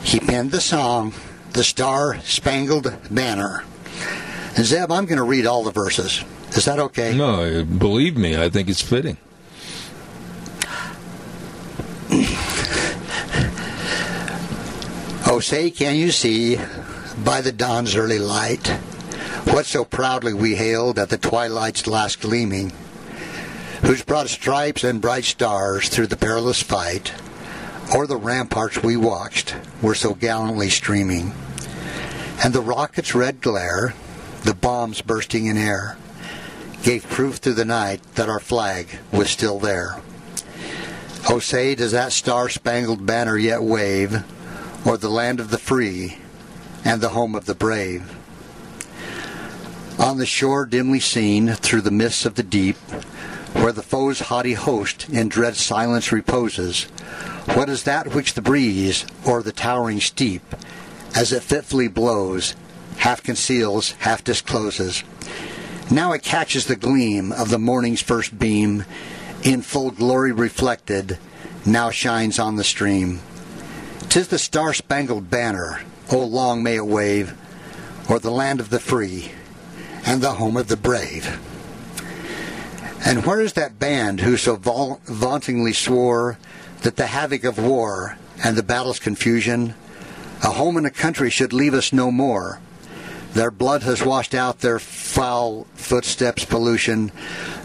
He 0.02 0.20
penned 0.20 0.50
the 0.50 0.60
song, 0.60 1.14
The 1.52 1.64
Star 1.64 2.20
Spangled 2.20 2.96
Banner. 3.10 3.64
And 4.56 4.64
Zeb, 4.64 4.92
I'm 4.92 5.06
going 5.06 5.18
to 5.18 5.24
read 5.24 5.46
all 5.46 5.64
the 5.64 5.72
verses. 5.72 6.22
Is 6.50 6.64
that 6.66 6.78
okay? 6.78 7.16
No, 7.16 7.64
believe 7.64 8.16
me, 8.16 8.40
I 8.40 8.48
think 8.48 8.68
it's 8.68 8.80
fitting. 8.80 9.16
oh, 15.26 15.40
say, 15.42 15.70
can 15.72 15.96
you 15.96 16.12
see 16.12 16.56
by 17.24 17.40
the 17.40 17.50
dawn's 17.50 17.96
early 17.96 18.20
light 18.20 18.68
what 19.50 19.66
so 19.66 19.84
proudly 19.84 20.32
we 20.32 20.54
hailed 20.54 21.00
at 21.00 21.08
the 21.08 21.18
twilight's 21.18 21.88
last 21.88 22.20
gleaming, 22.20 22.72
whose 23.82 24.04
broad 24.04 24.30
stripes 24.30 24.84
and 24.84 25.00
bright 25.00 25.24
stars 25.24 25.88
through 25.88 26.06
the 26.06 26.16
perilous 26.16 26.62
fight, 26.62 27.12
o'er 27.92 28.06
the 28.06 28.16
ramparts 28.16 28.82
we 28.84 28.96
watched, 28.96 29.56
were 29.82 29.94
so 29.96 30.14
gallantly 30.14 30.70
streaming, 30.70 31.32
and 32.44 32.54
the 32.54 32.60
rocket's 32.60 33.16
red 33.16 33.40
glare 33.40 33.94
the 34.44 34.54
bombs 34.54 35.00
bursting 35.00 35.46
in 35.46 35.56
air, 35.56 35.96
gave 36.82 37.08
proof 37.08 37.36
through 37.36 37.54
the 37.54 37.64
night 37.64 38.00
that 38.14 38.28
our 38.28 38.38
flag 38.38 38.86
was 39.10 39.30
still 39.30 39.58
there. 39.58 40.00
Oh, 41.30 41.38
say, 41.38 41.74
does 41.74 41.92
that 41.92 42.12
star 42.12 42.50
spangled 42.50 43.06
banner 43.06 43.38
yet 43.38 43.62
wave 43.62 44.22
o'er 44.86 44.98
the 44.98 45.08
land 45.08 45.40
of 45.40 45.50
the 45.50 45.56
free 45.56 46.18
and 46.84 47.00
the 47.00 47.08
home 47.08 47.34
of 47.34 47.46
the 47.46 47.54
brave? 47.54 48.14
On 49.98 50.18
the 50.18 50.26
shore 50.26 50.66
dimly 50.66 51.00
seen 51.00 51.54
through 51.54 51.80
the 51.80 51.90
mists 51.90 52.26
of 52.26 52.34
the 52.34 52.42
deep, 52.42 52.76
where 53.54 53.72
the 53.72 53.82
foe's 53.82 54.20
haughty 54.20 54.52
host 54.52 55.08
in 55.08 55.30
dread 55.30 55.56
silence 55.56 56.12
reposes, 56.12 56.82
what 57.54 57.70
is 57.70 57.84
that 57.84 58.14
which 58.14 58.34
the 58.34 58.42
breeze 58.42 59.06
o'er 59.26 59.42
the 59.42 59.52
towering 59.52 60.00
steep, 60.00 60.42
as 61.14 61.32
it 61.32 61.42
fitfully 61.42 61.88
blows, 61.88 62.54
half 62.96 63.22
conceals, 63.22 63.92
half 63.92 64.24
discloses. 64.24 65.02
Now 65.90 66.12
it 66.12 66.22
catches 66.22 66.66
the 66.66 66.76
gleam 66.76 67.32
of 67.32 67.50
the 67.50 67.58
morning's 67.58 68.02
first 68.02 68.38
beam, 68.38 68.84
in 69.42 69.60
full 69.60 69.90
glory 69.90 70.32
reflected, 70.32 71.18
now 71.66 71.90
shines 71.90 72.38
on 72.38 72.56
the 72.56 72.64
stream. 72.64 73.20
Tis 74.08 74.28
the 74.28 74.38
star-spangled 74.38 75.28
banner, 75.28 75.82
oh 76.10 76.24
long 76.24 76.62
may 76.62 76.76
it 76.76 76.86
wave, 76.86 77.34
o'er 78.08 78.18
the 78.18 78.30
land 78.30 78.60
of 78.60 78.70
the 78.70 78.80
free 78.80 79.32
and 80.06 80.22
the 80.22 80.32
home 80.32 80.56
of 80.56 80.68
the 80.68 80.76
brave. 80.76 81.38
And 83.04 83.26
where 83.26 83.40
is 83.40 83.52
that 83.54 83.78
band 83.78 84.20
who 84.20 84.36
so 84.38 84.56
vauntingly 84.56 85.74
swore 85.74 86.38
that 86.82 86.96
the 86.96 87.08
havoc 87.08 87.44
of 87.44 87.58
war 87.58 88.16
and 88.42 88.56
the 88.56 88.62
battle's 88.62 88.98
confusion, 88.98 89.74
a 90.42 90.50
home 90.50 90.76
and 90.78 90.86
a 90.86 90.90
country 90.90 91.28
should 91.28 91.52
leave 91.52 91.74
us 91.74 91.92
no 91.92 92.10
more? 92.10 92.60
Their 93.34 93.50
blood 93.50 93.82
has 93.82 94.04
washed 94.04 94.32
out 94.32 94.60
their 94.60 94.78
foul 94.78 95.66
footsteps 95.74 96.44
pollution. 96.44 97.10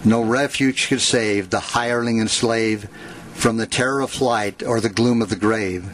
No 0.04 0.22
refuge 0.22 0.88
could 0.88 1.02
save 1.02 1.52
the 1.52 1.60
hireling 1.60 2.20
and 2.20 2.30
slave 2.30 2.90
from 3.36 3.58
the 3.58 3.68
terror 3.68 4.02
of 4.02 4.10
flight 4.10 4.64
or 4.64 4.82
the 4.82 4.90
gloom 4.90 5.22
of 5.22 5.30
the 5.30 5.36
grave. 5.36 5.94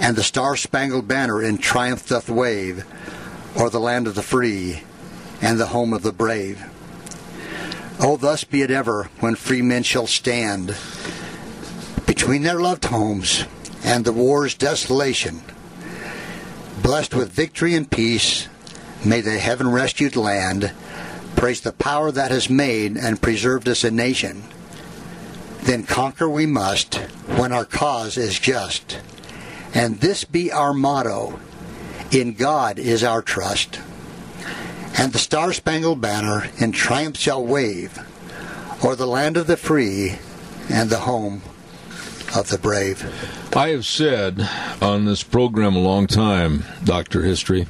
And 0.00 0.16
the 0.16 0.22
star-spangled 0.22 1.06
banner 1.06 1.42
in 1.42 1.58
triumph 1.58 2.08
doth 2.08 2.30
wave 2.30 2.86
o'er 3.56 3.68
the 3.68 3.78
land 3.78 4.06
of 4.06 4.14
the 4.14 4.22
free 4.22 4.82
and 5.42 5.60
the 5.60 5.66
home 5.66 5.92
of 5.92 6.02
the 6.02 6.12
brave. 6.12 6.64
Oh, 8.00 8.16
thus 8.16 8.42
be 8.42 8.62
it 8.62 8.70
ever 8.70 9.10
when 9.20 9.34
free 9.34 9.62
men 9.62 9.82
shall 9.82 10.06
stand 10.06 10.74
between 12.06 12.42
their 12.42 12.58
loved 12.58 12.86
homes 12.86 13.44
and 13.84 14.04
the 14.04 14.12
war's 14.12 14.54
desolation, 14.54 15.42
blessed 16.82 17.14
with 17.14 17.30
victory 17.30 17.74
and 17.74 17.90
peace 17.90 18.48
May 19.04 19.20
the 19.20 19.38
heaven 19.38 19.70
rescued 19.70 20.16
land 20.16 20.72
praise 21.36 21.60
the 21.60 21.72
power 21.72 22.10
that 22.10 22.30
has 22.30 22.48
made 22.48 22.96
and 22.96 23.20
preserved 23.20 23.68
us 23.68 23.84
a 23.84 23.90
nation. 23.90 24.44
Then 25.62 25.84
conquer 25.84 26.28
we 26.28 26.46
must 26.46 26.96
when 27.36 27.52
our 27.52 27.64
cause 27.64 28.16
is 28.16 28.38
just. 28.38 29.00
And 29.74 30.00
this 30.00 30.24
be 30.24 30.52
our 30.52 30.72
motto 30.72 31.38
In 32.12 32.34
God 32.34 32.78
is 32.78 33.02
our 33.02 33.22
trust. 33.22 33.80
And 34.96 35.12
the 35.12 35.18
star 35.18 35.52
spangled 35.52 36.00
banner 36.00 36.48
in 36.58 36.72
triumph 36.72 37.16
shall 37.16 37.44
wave 37.44 37.98
o'er 38.84 38.94
the 38.94 39.06
land 39.06 39.36
of 39.36 39.46
the 39.46 39.56
free 39.56 40.18
and 40.70 40.90
the 40.90 41.00
home 41.00 41.42
of 42.36 42.48
the 42.48 42.58
brave. 42.58 43.02
I 43.56 43.70
have 43.70 43.84
said 43.84 44.48
on 44.80 45.04
this 45.04 45.22
program 45.22 45.74
a 45.74 45.80
long 45.80 46.06
time, 46.06 46.64
Dr. 46.84 47.22
History, 47.22 47.66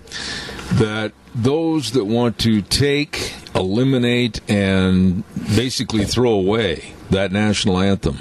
that 0.72 1.12
those 1.34 1.92
that 1.92 2.04
want 2.04 2.38
to 2.40 2.62
take, 2.62 3.34
eliminate, 3.54 4.40
and 4.48 5.24
basically 5.56 6.04
throw 6.04 6.32
away 6.32 6.92
that 7.10 7.32
national 7.32 7.78
anthem, 7.78 8.18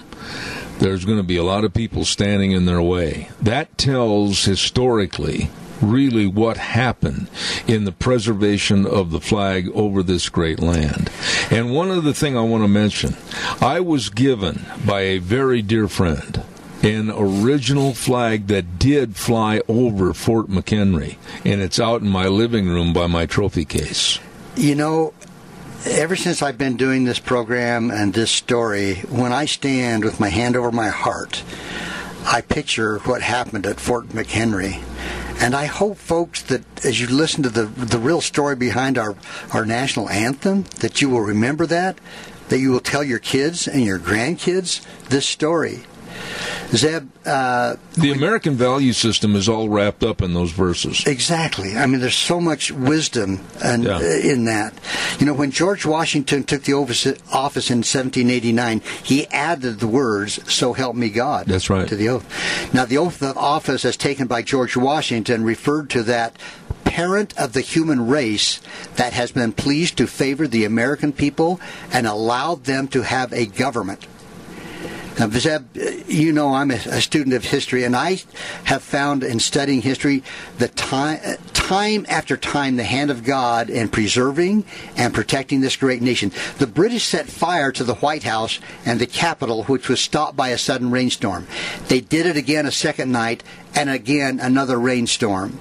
there's 0.79 1.05
going 1.05 1.17
to 1.17 1.24
be 1.24 1.38
a 1.38 1.43
lot 1.43 1.63
of 1.63 1.74
people 1.74 2.05
standing 2.05 2.51
in 2.51 2.65
their 2.65 2.82
way. 2.82 3.29
That 3.41 3.77
tells 3.77 4.46
historically 4.46 5.50
really 5.82 6.25
what 6.25 6.58
happened 6.58 7.29
in 7.67 7.84
the 7.84 7.91
preservation 7.91 8.86
of 8.86 9.12
the 9.12 9.20
flag 9.20 9.70
over 9.74 10.01
this 10.01 10.29
great 10.29 10.60
land. 10.60 11.12
And 11.51 11.74
one 11.74 11.91
other 11.91 12.13
thing 12.13 12.38
I 12.38 12.41
want 12.41 12.63
to 12.63 12.67
mention 12.67 13.15
I 13.62 13.79
was 13.79 14.10
given 14.10 14.65
by 14.86 15.01
a 15.01 15.17
very 15.20 15.62
dear 15.62 15.88
friend 15.88 16.43
an 16.84 17.10
original 17.10 17.94
flag 17.94 18.48
that 18.48 18.78
did 18.78 19.16
fly 19.16 19.62
over 19.68 20.13
Fort 20.13 20.48
McHenry, 20.48 21.16
and 21.46 21.62
it's 21.62 21.80
out 21.80 22.02
in 22.02 22.10
my 22.10 22.28
living 22.28 22.68
room 22.68 22.92
by 22.92 23.08
my 23.08 23.25
trophy 23.25 23.63
case. 23.63 24.20
You 24.58 24.75
know, 24.75 25.13
ever 25.86 26.18
since 26.18 26.42
I've 26.42 26.58
been 26.58 26.75
doing 26.75 27.06
this 27.06 27.20
program 27.20 27.90
and 27.90 28.13
this 28.13 28.32
story, 28.32 28.96
when 29.10 29.32
I 29.32 29.46
stand 29.46 30.04
with 30.04 30.20
my 30.20 30.28
hand 30.28 30.58
over 30.58 30.72
my 30.72 30.90
heart, 30.90 31.42
I 32.25 32.42
picture 32.42 33.00
what 33.00 33.22
happened 33.22 33.66
at 33.66 33.80
Fort 33.80 34.10
McHenry. 34.10 34.84
And 35.42 35.56
I 35.56 35.66
hope, 35.66 35.98
folks, 35.98 36.42
that 36.44 36.86
as 36.86 37.02
you 37.02 37.08
listen 37.08 37.44
to 37.44 37.50
the 37.50 37.63
the 37.63 37.98
real 37.98 38.22
story 38.22 38.56
behind 38.56 38.98
our, 38.98 39.16
our 39.52 39.66
national 39.66 40.10
anthem, 40.10 40.63
that 40.80 41.02
you 41.02 41.10
will 41.10 41.22
remember 41.22 41.66
that, 41.66 41.98
that 42.50 42.60
you 42.60 42.72
will 42.72 42.80
tell 42.80 43.04
your 43.04 43.20
kids 43.20 43.68
and 43.68 43.84
your 43.84 44.00
grandkids 44.00 44.86
this 45.08 45.25
story. 45.25 45.84
Zeb, 46.75 47.08
uh, 47.25 47.75
the 47.98 48.12
American 48.12 48.56
value 48.56 48.94
system 48.94 49.36
is 49.36 49.48
all 49.48 49.70
wrapped 49.70 50.03
up 50.03 50.22
in 50.22 50.34
those 50.34 50.51
verses. 50.51 51.06
Exactly. 51.06 51.77
I 51.77 51.86
mean, 51.86 52.00
there's 52.00 52.15
so 52.15 52.42
much 52.42 52.72
wisdom 52.72 53.42
and, 53.63 53.84
yeah. 53.84 53.98
uh, 53.98 54.01
in 54.01 54.46
that. 54.46 54.74
You 55.20 55.25
know, 55.25 55.34
when 55.34 55.51
George 55.51 55.86
Washington 55.86 56.44
took 56.44 56.63
the 56.63 56.74
office, 56.74 57.06
office 57.32 57.70
in 57.70 57.80
1789, 57.80 58.82
he 59.03 59.27
added 59.27 59.80
the 59.80 59.88
words 59.88 60.39
"So 60.51 60.74
help 60.74 60.96
me 60.96 61.10
God." 61.10 61.46
That's 61.46 61.70
right. 61.70 61.88
To 61.88 61.96
the 61.96 62.10
oath. 62.10 62.74
Now, 62.74 62.86
the 62.86 62.98
oath 62.98 63.22
of 63.22 63.38
office, 63.38 63.86
as 63.86 63.98
taken 63.98 64.27
by 64.27 64.42
George 64.42 64.75
Washington, 64.75 65.44
referred 65.44 65.89
to 65.92 66.03
that 66.03 66.38
parent 66.84 67.34
of 67.38 67.53
the 67.53 67.62
human 67.62 68.08
race 68.08 68.62
that 68.96 69.13
has 69.13 69.32
been 69.32 69.51
pleased 69.51 69.98
to 69.98 70.08
favor 70.08 70.48
the 70.48 70.65
American 70.65 71.12
people 71.12 71.60
and 71.92 72.06
allowed 72.06 72.65
them 72.65 72.88
to 72.88 73.01
have 73.01 73.32
a 73.34 73.46
government 73.46 74.06
now, 75.20 75.29
Zeb, 75.29 75.77
you 76.08 76.32
know 76.32 76.55
I'm 76.55 76.72
a, 76.72 76.75
a, 76.75 77.01
student 77.01 77.36
of 77.36 77.43
history, 77.43 77.84
and 77.84 77.96
I 77.96 78.22
have 78.63 78.82
found 78.82 79.24
in 79.24 79.39
studying 79.39 79.82
history 79.82 80.24
that 80.58 80.75
time, 80.75 81.20
time 81.53 82.05
after 82.10 82.36
time, 82.36 82.77
the 82.77 82.84
hand 82.84 83.12
of 83.12 83.24
God 83.24 83.70
in 83.70 83.89
preserving 83.89 84.65
and 84.98 85.13
protecting 85.13 85.62
this 85.62 85.75
great 85.75 86.01
nation. 86.01 86.32
The 86.58 86.67
British 86.67 87.05
set 87.05 87.27
fire 87.27 87.72
to 87.74 87.84
the 87.84 87.96
White 87.96 88.24
House 88.24 88.60
and 88.86 89.00
the 89.00 89.05
Capitol, 89.05 89.65
which 89.65 89.88
was 89.88 90.00
stopped 90.00 90.36
by 90.36 90.50
a 90.50 90.58
sudden 90.58 90.89
rainstorm. 90.89 91.48
They 91.89 92.01
did 92.01 92.25
it 92.25 92.36
again 92.36 92.65
a 92.65 92.72
second 92.72 93.12
night, 93.12 93.43
and 93.75 93.89
again 93.89 94.39
another 94.39 94.79
rainstorm. 94.79 95.60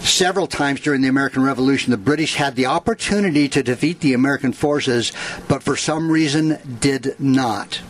Several 0.00 0.46
times 0.46 0.80
during 0.80 1.02
the 1.02 1.08
American 1.08 1.42
Revolution, 1.42 1.90
the 1.90 1.96
British 1.96 2.34
had 2.34 2.56
the 2.56 2.66
opportunity 2.66 3.48
to 3.48 3.62
defeat 3.62 4.00
the 4.00 4.14
American 4.14 4.52
forces, 4.52 5.12
but 5.48 5.62
for 5.62 5.76
some 5.76 6.10
reason 6.10 6.58
did 6.80 7.14
not. 7.20 7.80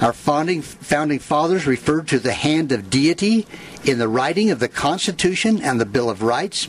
Our 0.00 0.14
founding, 0.14 0.62
founding 0.62 1.18
fathers 1.18 1.66
referred 1.66 2.08
to 2.08 2.18
the 2.18 2.32
hand 2.32 2.72
of 2.72 2.88
deity 2.88 3.46
in 3.84 3.98
the 3.98 4.08
writing 4.08 4.50
of 4.50 4.58
the 4.58 4.68
Constitution 4.68 5.60
and 5.62 5.78
the 5.78 5.84
Bill 5.84 6.08
of 6.08 6.22
Rights. 6.22 6.68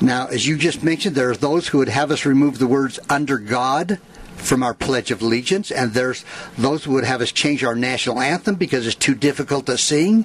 Now, 0.00 0.26
as 0.26 0.48
you 0.48 0.56
just 0.56 0.82
mentioned, 0.82 1.14
there 1.14 1.30
are 1.30 1.36
those 1.36 1.68
who 1.68 1.78
would 1.78 1.88
have 1.88 2.10
us 2.10 2.26
remove 2.26 2.58
the 2.58 2.66
words 2.66 2.98
under 3.08 3.38
God 3.38 4.00
from 4.40 4.62
our 4.62 4.74
Pledge 4.74 5.10
of 5.10 5.22
Allegiance, 5.22 5.70
and 5.70 5.92
there's 5.92 6.24
those 6.56 6.84
who 6.84 6.92
would 6.92 7.04
have 7.04 7.20
us 7.20 7.32
change 7.32 7.62
our 7.64 7.74
national 7.74 8.20
anthem 8.20 8.54
because 8.54 8.86
it's 8.86 8.96
too 8.96 9.14
difficult 9.14 9.66
to 9.66 9.78
sing. 9.78 10.24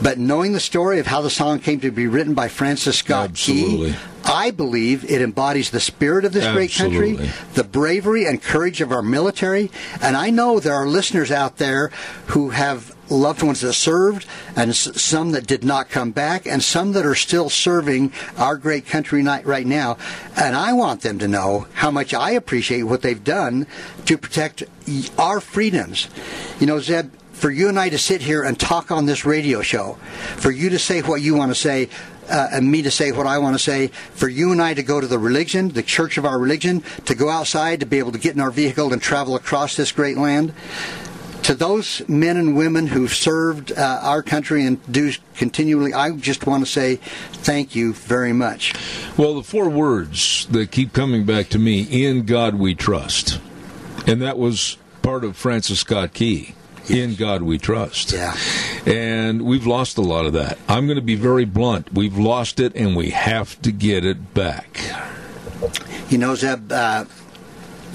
But 0.00 0.18
knowing 0.18 0.52
the 0.52 0.60
story 0.60 0.98
of 0.98 1.06
how 1.06 1.20
the 1.20 1.30
song 1.30 1.58
came 1.60 1.80
to 1.80 1.90
be 1.90 2.06
written 2.06 2.34
by 2.34 2.48
Francis 2.48 2.98
Scott 2.98 3.30
Absolutely. 3.30 3.92
Key, 3.92 3.98
I 4.24 4.50
believe 4.50 5.10
it 5.10 5.20
embodies 5.20 5.70
the 5.70 5.80
spirit 5.80 6.24
of 6.24 6.32
this 6.32 6.44
Absolutely. 6.44 7.16
great 7.16 7.18
country, 7.18 7.32
the 7.54 7.64
bravery 7.64 8.24
and 8.24 8.40
courage 8.42 8.80
of 8.80 8.92
our 8.92 9.02
military, 9.02 9.70
and 10.00 10.16
I 10.16 10.30
know 10.30 10.60
there 10.60 10.74
are 10.74 10.86
listeners 10.86 11.30
out 11.30 11.56
there 11.56 11.90
who 12.26 12.50
have 12.50 12.94
loved 13.14 13.42
ones 13.42 13.60
that 13.60 13.72
served, 13.74 14.26
and 14.56 14.74
some 14.74 15.32
that 15.32 15.46
did 15.46 15.64
not 15.64 15.88
come 15.88 16.10
back, 16.10 16.46
and 16.46 16.62
some 16.62 16.92
that 16.92 17.06
are 17.06 17.14
still 17.14 17.48
serving 17.50 18.12
our 18.36 18.56
great 18.56 18.86
country 18.86 19.22
right 19.22 19.66
now. 19.66 19.96
And 20.36 20.56
I 20.56 20.72
want 20.72 21.02
them 21.02 21.18
to 21.18 21.28
know 21.28 21.66
how 21.74 21.90
much 21.90 22.14
I 22.14 22.32
appreciate 22.32 22.82
what 22.82 23.02
they've 23.02 23.22
done 23.22 23.66
to 24.06 24.18
protect 24.18 24.64
our 25.18 25.40
freedoms. 25.40 26.08
You 26.60 26.66
know, 26.66 26.80
Zeb, 26.80 27.12
for 27.32 27.50
you 27.50 27.68
and 27.68 27.78
I 27.78 27.88
to 27.88 27.98
sit 27.98 28.22
here 28.22 28.42
and 28.42 28.58
talk 28.58 28.90
on 28.90 29.06
this 29.06 29.24
radio 29.24 29.62
show, 29.62 29.94
for 30.36 30.50
you 30.50 30.70
to 30.70 30.78
say 30.78 31.02
what 31.02 31.20
you 31.20 31.34
want 31.34 31.50
to 31.50 31.56
say, 31.56 31.88
uh, 32.30 32.48
and 32.52 32.70
me 32.70 32.82
to 32.82 32.90
say 32.90 33.10
what 33.10 33.26
I 33.26 33.38
want 33.38 33.56
to 33.56 33.62
say, 33.62 33.88
for 33.88 34.28
you 34.28 34.52
and 34.52 34.62
I 34.62 34.74
to 34.74 34.82
go 34.82 35.00
to 35.00 35.06
the 35.06 35.18
religion, 35.18 35.70
the 35.70 35.82
church 35.82 36.18
of 36.18 36.24
our 36.24 36.38
religion, 36.38 36.82
to 37.06 37.14
go 37.14 37.28
outside, 37.28 37.80
to 37.80 37.86
be 37.86 37.98
able 37.98 38.12
to 38.12 38.18
get 38.18 38.34
in 38.34 38.40
our 38.40 38.52
vehicle 38.52 38.92
and 38.92 39.02
travel 39.02 39.34
across 39.34 39.76
this 39.76 39.90
great 39.90 40.16
land 40.16 40.54
to 41.42 41.54
those 41.54 42.06
men 42.08 42.36
and 42.36 42.56
women 42.56 42.86
who've 42.86 43.12
served 43.12 43.72
uh, 43.72 44.00
our 44.02 44.22
country 44.22 44.64
and 44.64 44.80
do 44.90 45.12
continually, 45.36 45.92
I 45.92 46.12
just 46.12 46.46
want 46.46 46.64
to 46.64 46.70
say 46.70 46.96
thank 46.96 47.74
you 47.74 47.94
very 47.94 48.32
much. 48.32 48.74
Well, 49.16 49.34
the 49.34 49.42
four 49.42 49.68
words 49.68 50.46
that 50.46 50.70
keep 50.70 50.92
coming 50.92 51.24
back 51.24 51.48
to 51.50 51.58
me 51.58 51.82
in 51.82 52.24
God 52.24 52.54
we 52.54 52.74
trust. 52.74 53.40
And 54.06 54.22
that 54.22 54.38
was 54.38 54.76
part 55.02 55.24
of 55.24 55.36
Francis 55.36 55.80
Scott 55.80 56.12
Key. 56.14 56.54
In 56.88 57.14
God 57.14 57.42
we 57.42 57.58
trust. 57.58 58.12
Yeah. 58.12 58.36
And 58.86 59.42
we've 59.42 59.66
lost 59.66 59.98
a 59.98 60.02
lot 60.02 60.26
of 60.26 60.32
that. 60.32 60.58
I'm 60.68 60.86
going 60.86 60.96
to 60.96 61.02
be 61.02 61.14
very 61.14 61.44
blunt. 61.44 61.92
We've 61.92 62.18
lost 62.18 62.58
it 62.58 62.74
and 62.74 62.96
we 62.96 63.10
have 63.10 63.60
to 63.62 63.70
get 63.70 64.04
it 64.04 64.34
back. 64.34 64.80
You 66.08 66.18
know, 66.18 66.34
Zeb, 66.34 66.72
uh, 66.72 67.04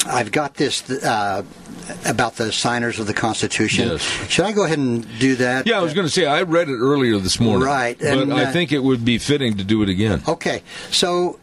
I've 0.06 0.32
got 0.32 0.56
this 0.56 0.90
uh, 0.90 1.44
about 2.06 2.36
the 2.36 2.52
signers 2.52 3.00
of 3.00 3.08
the 3.08 3.14
Constitution. 3.14 3.90
Yes. 3.90 4.02
Should 4.30 4.46
I 4.46 4.52
go 4.52 4.66
ahead 4.66 4.78
and 4.78 5.08
do 5.20 5.36
that? 5.38 5.68
Yeah, 5.68 5.80
I 5.80 5.82
was 5.82 5.94
going 5.94 6.08
to 6.08 6.12
say 6.12 6.26
I 6.26 6.44
read 6.44 6.70
it 6.70 6.78
earlier 6.78 7.18
this 7.18 7.40
morning. 7.40 7.68
Right, 7.68 7.98
but 7.98 8.18
and, 8.18 8.34
I 8.34 8.46
uh, 8.46 8.52
think 8.52 8.72
it 8.72 8.84
would 8.84 9.04
be 9.04 9.18
fitting 9.18 9.58
to 9.58 9.64
do 9.64 9.82
it 9.84 9.90
again. 9.90 10.22
Okay, 10.28 10.64
so. 10.92 11.40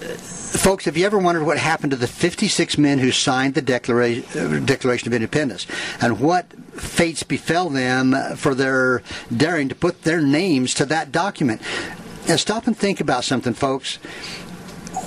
Uh, 0.00 0.14
folks, 0.14 0.84
have 0.84 0.96
you 0.96 1.04
ever 1.04 1.18
wondered 1.18 1.42
what 1.42 1.58
happened 1.58 1.90
to 1.90 1.96
the 1.96 2.06
56 2.06 2.78
men 2.78 3.00
who 3.00 3.10
signed 3.10 3.54
the 3.54 3.60
Declaration, 3.60 4.24
uh, 4.38 4.64
Declaration 4.64 5.08
of 5.08 5.12
Independence 5.12 5.66
and 6.00 6.20
what 6.20 6.46
fates 6.74 7.24
befell 7.24 7.68
them 7.68 8.14
for 8.36 8.54
their 8.54 9.02
daring 9.36 9.68
to 9.70 9.74
put 9.74 10.02
their 10.02 10.20
names 10.20 10.72
to 10.74 10.86
that 10.86 11.10
document? 11.10 11.60
And 12.28 12.38
stop 12.38 12.68
and 12.68 12.76
think 12.76 13.00
about 13.00 13.24
something, 13.24 13.54
folks 13.54 13.98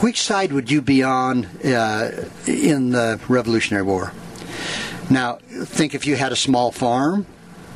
which 0.01 0.21
side 0.21 0.51
would 0.51 0.69
you 0.69 0.81
be 0.81 1.03
on 1.03 1.45
uh, 1.63 2.27
in 2.47 2.89
the 2.91 3.19
Revolutionary 3.27 3.83
War? 3.83 4.13
Now, 5.09 5.35
think 5.35 5.93
if 5.93 6.07
you 6.07 6.15
had 6.15 6.31
a 6.31 6.35
small 6.35 6.71
farm, 6.71 7.25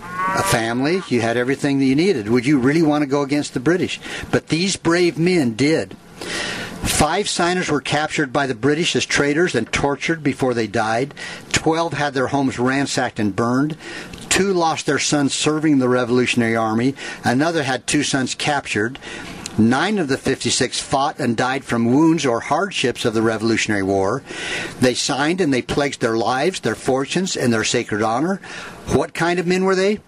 a 0.01 0.43
family, 0.43 1.01
you 1.09 1.21
had 1.21 1.37
everything 1.37 1.79
that 1.79 1.85
you 1.85 1.95
needed. 1.95 2.29
Would 2.29 2.45
you 2.45 2.59
really 2.59 2.81
want 2.81 3.03
to 3.03 3.07
go 3.07 3.21
against 3.21 3.53
the 3.53 3.59
British? 3.59 3.99
But 4.31 4.47
these 4.47 4.75
brave 4.75 5.17
men 5.17 5.53
did. 5.53 5.95
Five 6.85 7.27
signers 7.27 7.69
were 7.69 7.81
captured 7.81 8.31
by 8.31 8.47
the 8.47 8.55
British 8.55 8.95
as 8.95 9.05
traitors 9.05 9.53
and 9.53 9.71
tortured 9.71 10.23
before 10.23 10.53
they 10.53 10.67
died. 10.67 11.13
Twelve 11.51 11.93
had 11.93 12.13
their 12.13 12.27
homes 12.27 12.57
ransacked 12.57 13.19
and 13.19 13.35
burned. 13.35 13.75
Two 14.29 14.53
lost 14.53 14.85
their 14.85 14.99
sons 14.99 15.33
serving 15.33 15.79
the 15.79 15.89
Revolutionary 15.89 16.55
Army. 16.55 16.95
Another 17.23 17.63
had 17.63 17.87
two 17.87 18.03
sons 18.03 18.35
captured. 18.35 18.99
Nine 19.57 19.99
of 19.99 20.09
the 20.09 20.17
56 20.17 20.81
fought 20.81 21.19
and 21.19 21.37
died 21.37 21.63
from 21.63 21.85
wounds 21.85 22.25
or 22.25 22.41
hardships 22.41 23.05
of 23.05 23.13
the 23.13 23.21
Revolutionary 23.21 23.83
War. 23.83 24.21
They 24.81 24.93
signed 24.93 25.39
and 25.39 25.53
they 25.53 25.61
pledged 25.61 26.01
their 26.01 26.17
lives, 26.17 26.59
their 26.59 26.75
fortunes, 26.75 27.37
and 27.37 27.53
their 27.53 27.63
sacred 27.63 28.01
honor. 28.01 28.37
What 28.87 29.13
kind 29.13 29.39
of 29.39 29.47
men 29.47 29.63
were 29.63 29.75
they? 29.75 29.99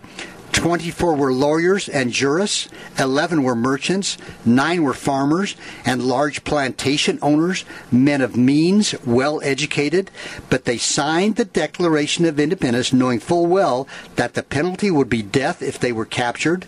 24 0.58 1.14
were 1.14 1.32
lawyers 1.32 1.88
and 1.88 2.12
jurists, 2.12 2.68
11 2.98 3.44
were 3.44 3.56
merchants, 3.56 4.18
9 4.44 4.82
were 4.82 4.94
farmers 4.94 5.56
and 5.86 6.02
large 6.02 6.44
plantation 6.44 7.20
owners, 7.22 7.64
men 7.92 8.22
of 8.22 8.36
means, 8.36 8.96
well 9.06 9.40
educated, 9.44 10.10
but 10.50 10.66
they 10.66 10.78
signed 10.78 11.36
the 11.36 11.46
Declaration 11.46 12.26
of 12.26 12.40
Independence 12.40 12.92
knowing 12.92 13.20
full 13.20 13.46
well 13.46 13.88
that 14.16 14.34
the 14.34 14.42
penalty 14.42 14.90
would 14.90 15.10
be 15.10 15.22
death 15.22 15.62
if 15.62 15.80
they 15.80 15.92
were 15.92 16.06
captured. 16.06 16.66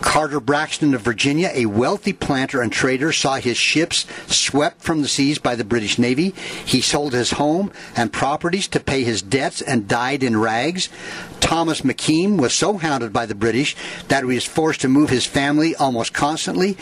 Carter 0.00 0.40
Braxton 0.40 0.94
of 0.94 1.02
Virginia, 1.02 1.50
a 1.52 1.66
wealthy 1.66 2.12
planter 2.12 2.62
and 2.62 2.72
trader, 2.72 3.12
saw 3.12 3.36
his 3.36 3.56
ships 3.56 4.06
swept 4.26 4.80
from 4.80 5.02
the 5.02 5.08
seas 5.08 5.38
by 5.38 5.54
the 5.54 5.64
British 5.64 5.98
Navy. 5.98 6.34
He 6.64 6.80
sold 6.80 7.12
his 7.12 7.32
home 7.32 7.72
and 7.96 8.12
properties 8.12 8.68
to 8.68 8.80
pay 8.80 9.04
his 9.04 9.22
debts 9.22 9.60
and 9.60 9.88
died 9.88 10.22
in 10.22 10.38
rags. 10.38 10.88
Thomas 11.40 11.82
McKean 11.82 12.38
was 12.38 12.52
so 12.52 12.76
hounded 12.76 13.12
by 13.12 13.26
the 13.26 13.34
British 13.34 13.76
that 14.08 14.24
he 14.24 14.34
was 14.34 14.44
forced 14.44 14.80
to 14.82 14.88
move 14.88 15.10
his 15.10 15.26
family 15.26 15.74
almost 15.76 16.12
constantly. 16.12 16.74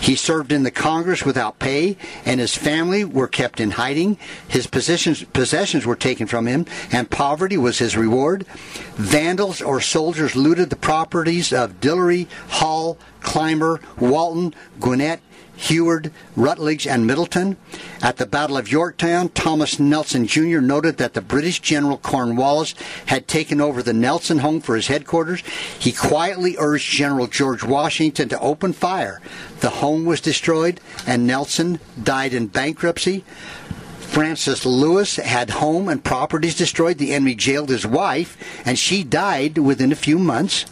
He 0.00 0.14
served 0.16 0.52
in 0.52 0.62
the 0.62 0.70
Congress 0.70 1.24
without 1.24 1.58
pay, 1.58 1.96
and 2.24 2.40
his 2.40 2.54
family 2.54 3.04
were 3.04 3.28
kept 3.28 3.60
in 3.60 3.72
hiding. 3.72 4.18
His 4.48 4.66
possessions, 4.66 5.86
were 5.86 5.96
taken 5.96 6.26
from 6.26 6.46
him, 6.46 6.66
and 6.90 7.10
poverty 7.10 7.56
was 7.56 7.78
his 7.78 7.96
reward. 7.96 8.46
Vandals 8.94 9.62
or 9.62 9.80
soldiers 9.80 10.34
looted 10.34 10.70
the 10.70 10.76
properties 10.76 11.52
of 11.52 11.80
Dillery, 11.80 12.28
Hall, 12.48 12.98
Clymer, 13.20 13.80
Walton, 13.98 14.54
Gwinnett, 14.80 15.20
Heyward, 15.58 16.12
Rutledge, 16.36 16.86
and 16.86 17.06
Middleton. 17.06 17.56
At 18.00 18.16
the 18.16 18.26
Battle 18.26 18.56
of 18.56 18.70
Yorktown, 18.70 19.28
Thomas 19.30 19.78
Nelson 19.78 20.26
Jr. 20.26 20.60
noted 20.60 20.96
that 20.98 21.14
the 21.14 21.20
British 21.20 21.60
General 21.60 21.98
Cornwallis 21.98 22.74
had 23.06 23.26
taken 23.26 23.60
over 23.60 23.82
the 23.82 23.92
Nelson 23.92 24.38
home 24.38 24.60
for 24.60 24.76
his 24.76 24.86
headquarters. 24.86 25.42
He 25.78 25.92
quietly 25.92 26.56
urged 26.58 26.90
General 26.90 27.26
George 27.26 27.64
Washington 27.64 28.28
to 28.28 28.40
open 28.40 28.72
fire. 28.72 29.20
The 29.60 29.70
home 29.70 30.04
was 30.04 30.20
destroyed, 30.20 30.80
and 31.06 31.26
Nelson 31.26 31.80
died 32.00 32.32
in 32.32 32.46
bankruptcy. 32.46 33.24
Francis 33.98 34.64
Lewis 34.64 35.16
had 35.16 35.50
home 35.50 35.88
and 35.88 36.02
properties 36.02 36.56
destroyed. 36.56 36.98
The 36.98 37.12
enemy 37.12 37.34
jailed 37.34 37.68
his 37.68 37.86
wife, 37.86 38.38
and 38.64 38.78
she 38.78 39.04
died 39.04 39.58
within 39.58 39.92
a 39.92 39.96
few 39.96 40.18
months. 40.18 40.64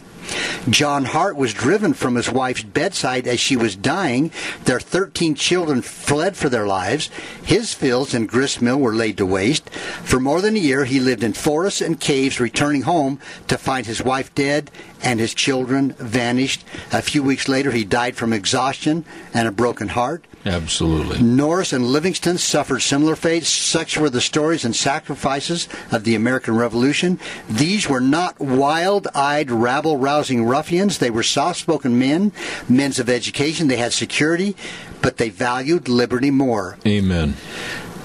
John 0.69 1.05
Hart 1.05 1.37
was 1.37 1.53
driven 1.53 1.93
from 1.93 2.15
his 2.15 2.29
wife's 2.29 2.63
bedside 2.63 3.27
as 3.27 3.39
she 3.39 3.55
was 3.55 3.75
dying. 3.75 4.31
Their 4.65 4.79
13 4.79 5.35
children 5.35 5.81
fled 5.81 6.35
for 6.35 6.49
their 6.49 6.67
lives. 6.67 7.09
His 7.43 7.73
fields 7.73 8.13
and 8.13 8.27
grist 8.27 8.61
mill 8.61 8.79
were 8.79 8.93
laid 8.93 9.17
to 9.17 9.25
waste. 9.25 9.69
For 9.69 10.19
more 10.19 10.41
than 10.41 10.55
a 10.55 10.59
year, 10.59 10.85
he 10.85 10.99
lived 10.99 11.23
in 11.23 11.33
forests 11.33 11.81
and 11.81 11.99
caves, 11.99 12.39
returning 12.39 12.81
home 12.83 13.19
to 13.47 13.57
find 13.57 13.85
his 13.85 14.03
wife 14.03 14.33
dead 14.35 14.71
and 15.01 15.19
his 15.19 15.33
children 15.33 15.93
vanished. 15.93 16.65
A 16.91 17.01
few 17.01 17.23
weeks 17.23 17.47
later, 17.47 17.71
he 17.71 17.85
died 17.85 18.15
from 18.15 18.33
exhaustion 18.33 19.05
and 19.33 19.47
a 19.47 19.51
broken 19.51 19.89
heart. 19.89 20.25
Absolutely. 20.47 21.21
Norris 21.21 21.73
and 21.73 21.85
Livingston 21.85 22.37
suffered 22.37 22.79
similar 22.79 23.15
fates. 23.15 23.49
Such 23.49 23.97
were 23.97 24.09
the 24.09 24.21
stories 24.21 24.63
and 24.63 24.75
sacrifices 24.75 25.67
of 25.91 26.05
the 26.05 26.15
American 26.15 26.55
Revolution. 26.55 27.19
These 27.49 27.89
were 27.89 27.99
not 27.99 28.39
wild 28.39 29.07
eyed, 29.13 29.51
rabble 29.51 29.97
rousing 29.97 30.45
ruffians. 30.45 30.99
They 30.99 31.09
were 31.09 31.23
soft 31.23 31.59
spoken 31.59 31.99
men, 31.99 32.31
men 32.69 32.87
of 32.97 33.09
education. 33.09 33.67
They 33.67 33.75
had 33.75 33.91
security, 33.91 34.55
but 35.01 35.17
they 35.17 35.29
valued 35.29 35.89
liberty 35.89 36.31
more. 36.31 36.77
Amen. 36.87 37.35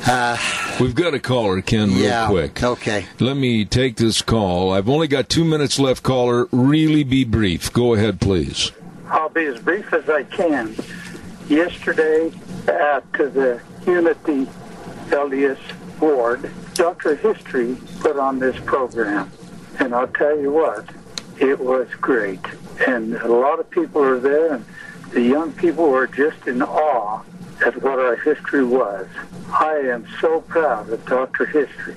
Uh, 0.05 0.37
We've 0.81 0.96
got 0.96 1.14
a 1.14 1.20
caller, 1.20 1.62
Ken, 1.62 1.90
real 1.90 1.98
yeah, 1.98 2.26
quick. 2.26 2.61
Okay. 2.61 3.07
Let 3.20 3.37
me 3.37 3.64
take 3.64 3.94
this 3.96 4.20
call. 4.20 4.72
I've 4.72 4.88
only 4.88 5.07
got 5.07 5.28
two 5.28 5.44
minutes 5.44 5.78
left, 5.78 6.02
caller. 6.02 6.48
Really 6.50 7.05
be 7.05 7.24
brief. 7.24 7.72
Go 7.72 7.94
ahead, 7.94 8.20
please. 8.20 8.72
I'll 9.09 9.28
be 9.28 9.44
as 9.46 9.61
brief 9.61 9.92
as 9.92 10.09
I 10.09 10.24
can 10.24 10.74
yesterday 11.48 12.33
at 12.66 13.12
the 13.12 13.61
Unity 13.87 14.46
LDS 15.09 15.59
Board, 15.98 16.50
Dr. 16.74 17.14
History 17.16 17.76
put 18.00 18.16
on 18.16 18.38
this 18.38 18.59
program. 18.64 19.31
And 19.78 19.94
I'll 19.94 20.09
tell 20.09 20.38
you 20.38 20.52
what, 20.52 20.88
it 21.38 21.59
was 21.59 21.88
great. 22.00 22.40
And 22.87 23.14
a 23.14 23.28
lot 23.28 23.61
of 23.61 23.70
people 23.70 24.02
are 24.02 24.18
there, 24.18 24.55
and 24.55 24.64
the 25.11 25.22
young 25.22 25.52
people 25.52 25.88
were 25.90 26.07
just 26.07 26.46
in 26.46 26.62
awe 26.62 27.22
at 27.64 27.81
what 27.83 27.98
our 27.98 28.16
history 28.16 28.64
was. 28.64 29.07
I 29.52 29.74
am 29.76 30.07
so 30.20 30.40
proud 30.40 30.90
of 30.90 31.05
Dr. 31.07 31.46
History, 31.46 31.96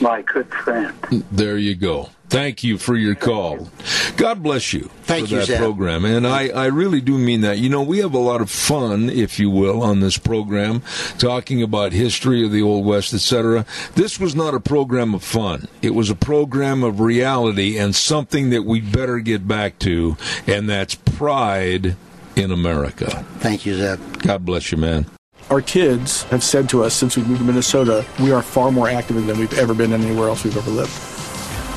my 0.00 0.22
good 0.22 0.48
friend. 0.48 0.94
There 1.30 1.58
you 1.58 1.74
go. 1.74 2.10
Thank 2.28 2.62
you 2.62 2.76
for 2.76 2.94
your 2.94 3.14
call. 3.14 3.70
God 4.16 4.42
bless 4.42 4.72
you 4.74 4.90
Thank 5.04 5.28
for 5.28 5.34
you, 5.34 5.38
that 5.40 5.46
Zeb. 5.46 5.58
program. 5.58 6.04
And 6.04 6.26
I, 6.26 6.48
I 6.48 6.66
really 6.66 7.00
do 7.00 7.16
mean 7.16 7.40
that. 7.40 7.58
You 7.58 7.70
know, 7.70 7.82
we 7.82 7.98
have 7.98 8.12
a 8.12 8.18
lot 8.18 8.42
of 8.42 8.50
fun, 8.50 9.08
if 9.08 9.38
you 9.38 9.48
will, 9.48 9.82
on 9.82 10.00
this 10.00 10.18
program, 10.18 10.82
talking 11.16 11.62
about 11.62 11.92
history 11.92 12.44
of 12.44 12.52
the 12.52 12.60
Old 12.60 12.84
West, 12.84 13.14
etc. 13.14 13.64
This 13.94 14.20
was 14.20 14.34
not 14.34 14.52
a 14.52 14.60
program 14.60 15.14
of 15.14 15.24
fun. 15.24 15.68
It 15.80 15.94
was 15.94 16.10
a 16.10 16.14
program 16.14 16.82
of 16.82 17.00
reality 17.00 17.78
and 17.78 17.94
something 17.94 18.50
that 18.50 18.64
we 18.64 18.80
better 18.80 19.20
get 19.20 19.48
back 19.48 19.78
to, 19.80 20.16
and 20.46 20.68
that's 20.68 20.96
pride 20.96 21.96
in 22.36 22.50
America. 22.50 23.24
Thank 23.38 23.64
you, 23.64 23.74
Zeb. 23.74 24.22
God 24.22 24.44
bless 24.44 24.70
you, 24.70 24.78
man. 24.78 25.06
Our 25.50 25.62
kids 25.62 26.24
have 26.24 26.44
said 26.44 26.68
to 26.70 26.84
us 26.84 26.92
since 26.92 27.16
we 27.16 27.22
moved 27.22 27.38
to 27.38 27.44
Minnesota, 27.46 28.04
we 28.20 28.32
are 28.32 28.42
far 28.42 28.70
more 28.70 28.86
active 28.88 29.24
than 29.24 29.38
we've 29.38 29.58
ever 29.58 29.72
been 29.72 29.94
anywhere 29.94 30.28
else 30.28 30.44
we've 30.44 30.56
ever 30.56 30.70
lived. 30.70 30.92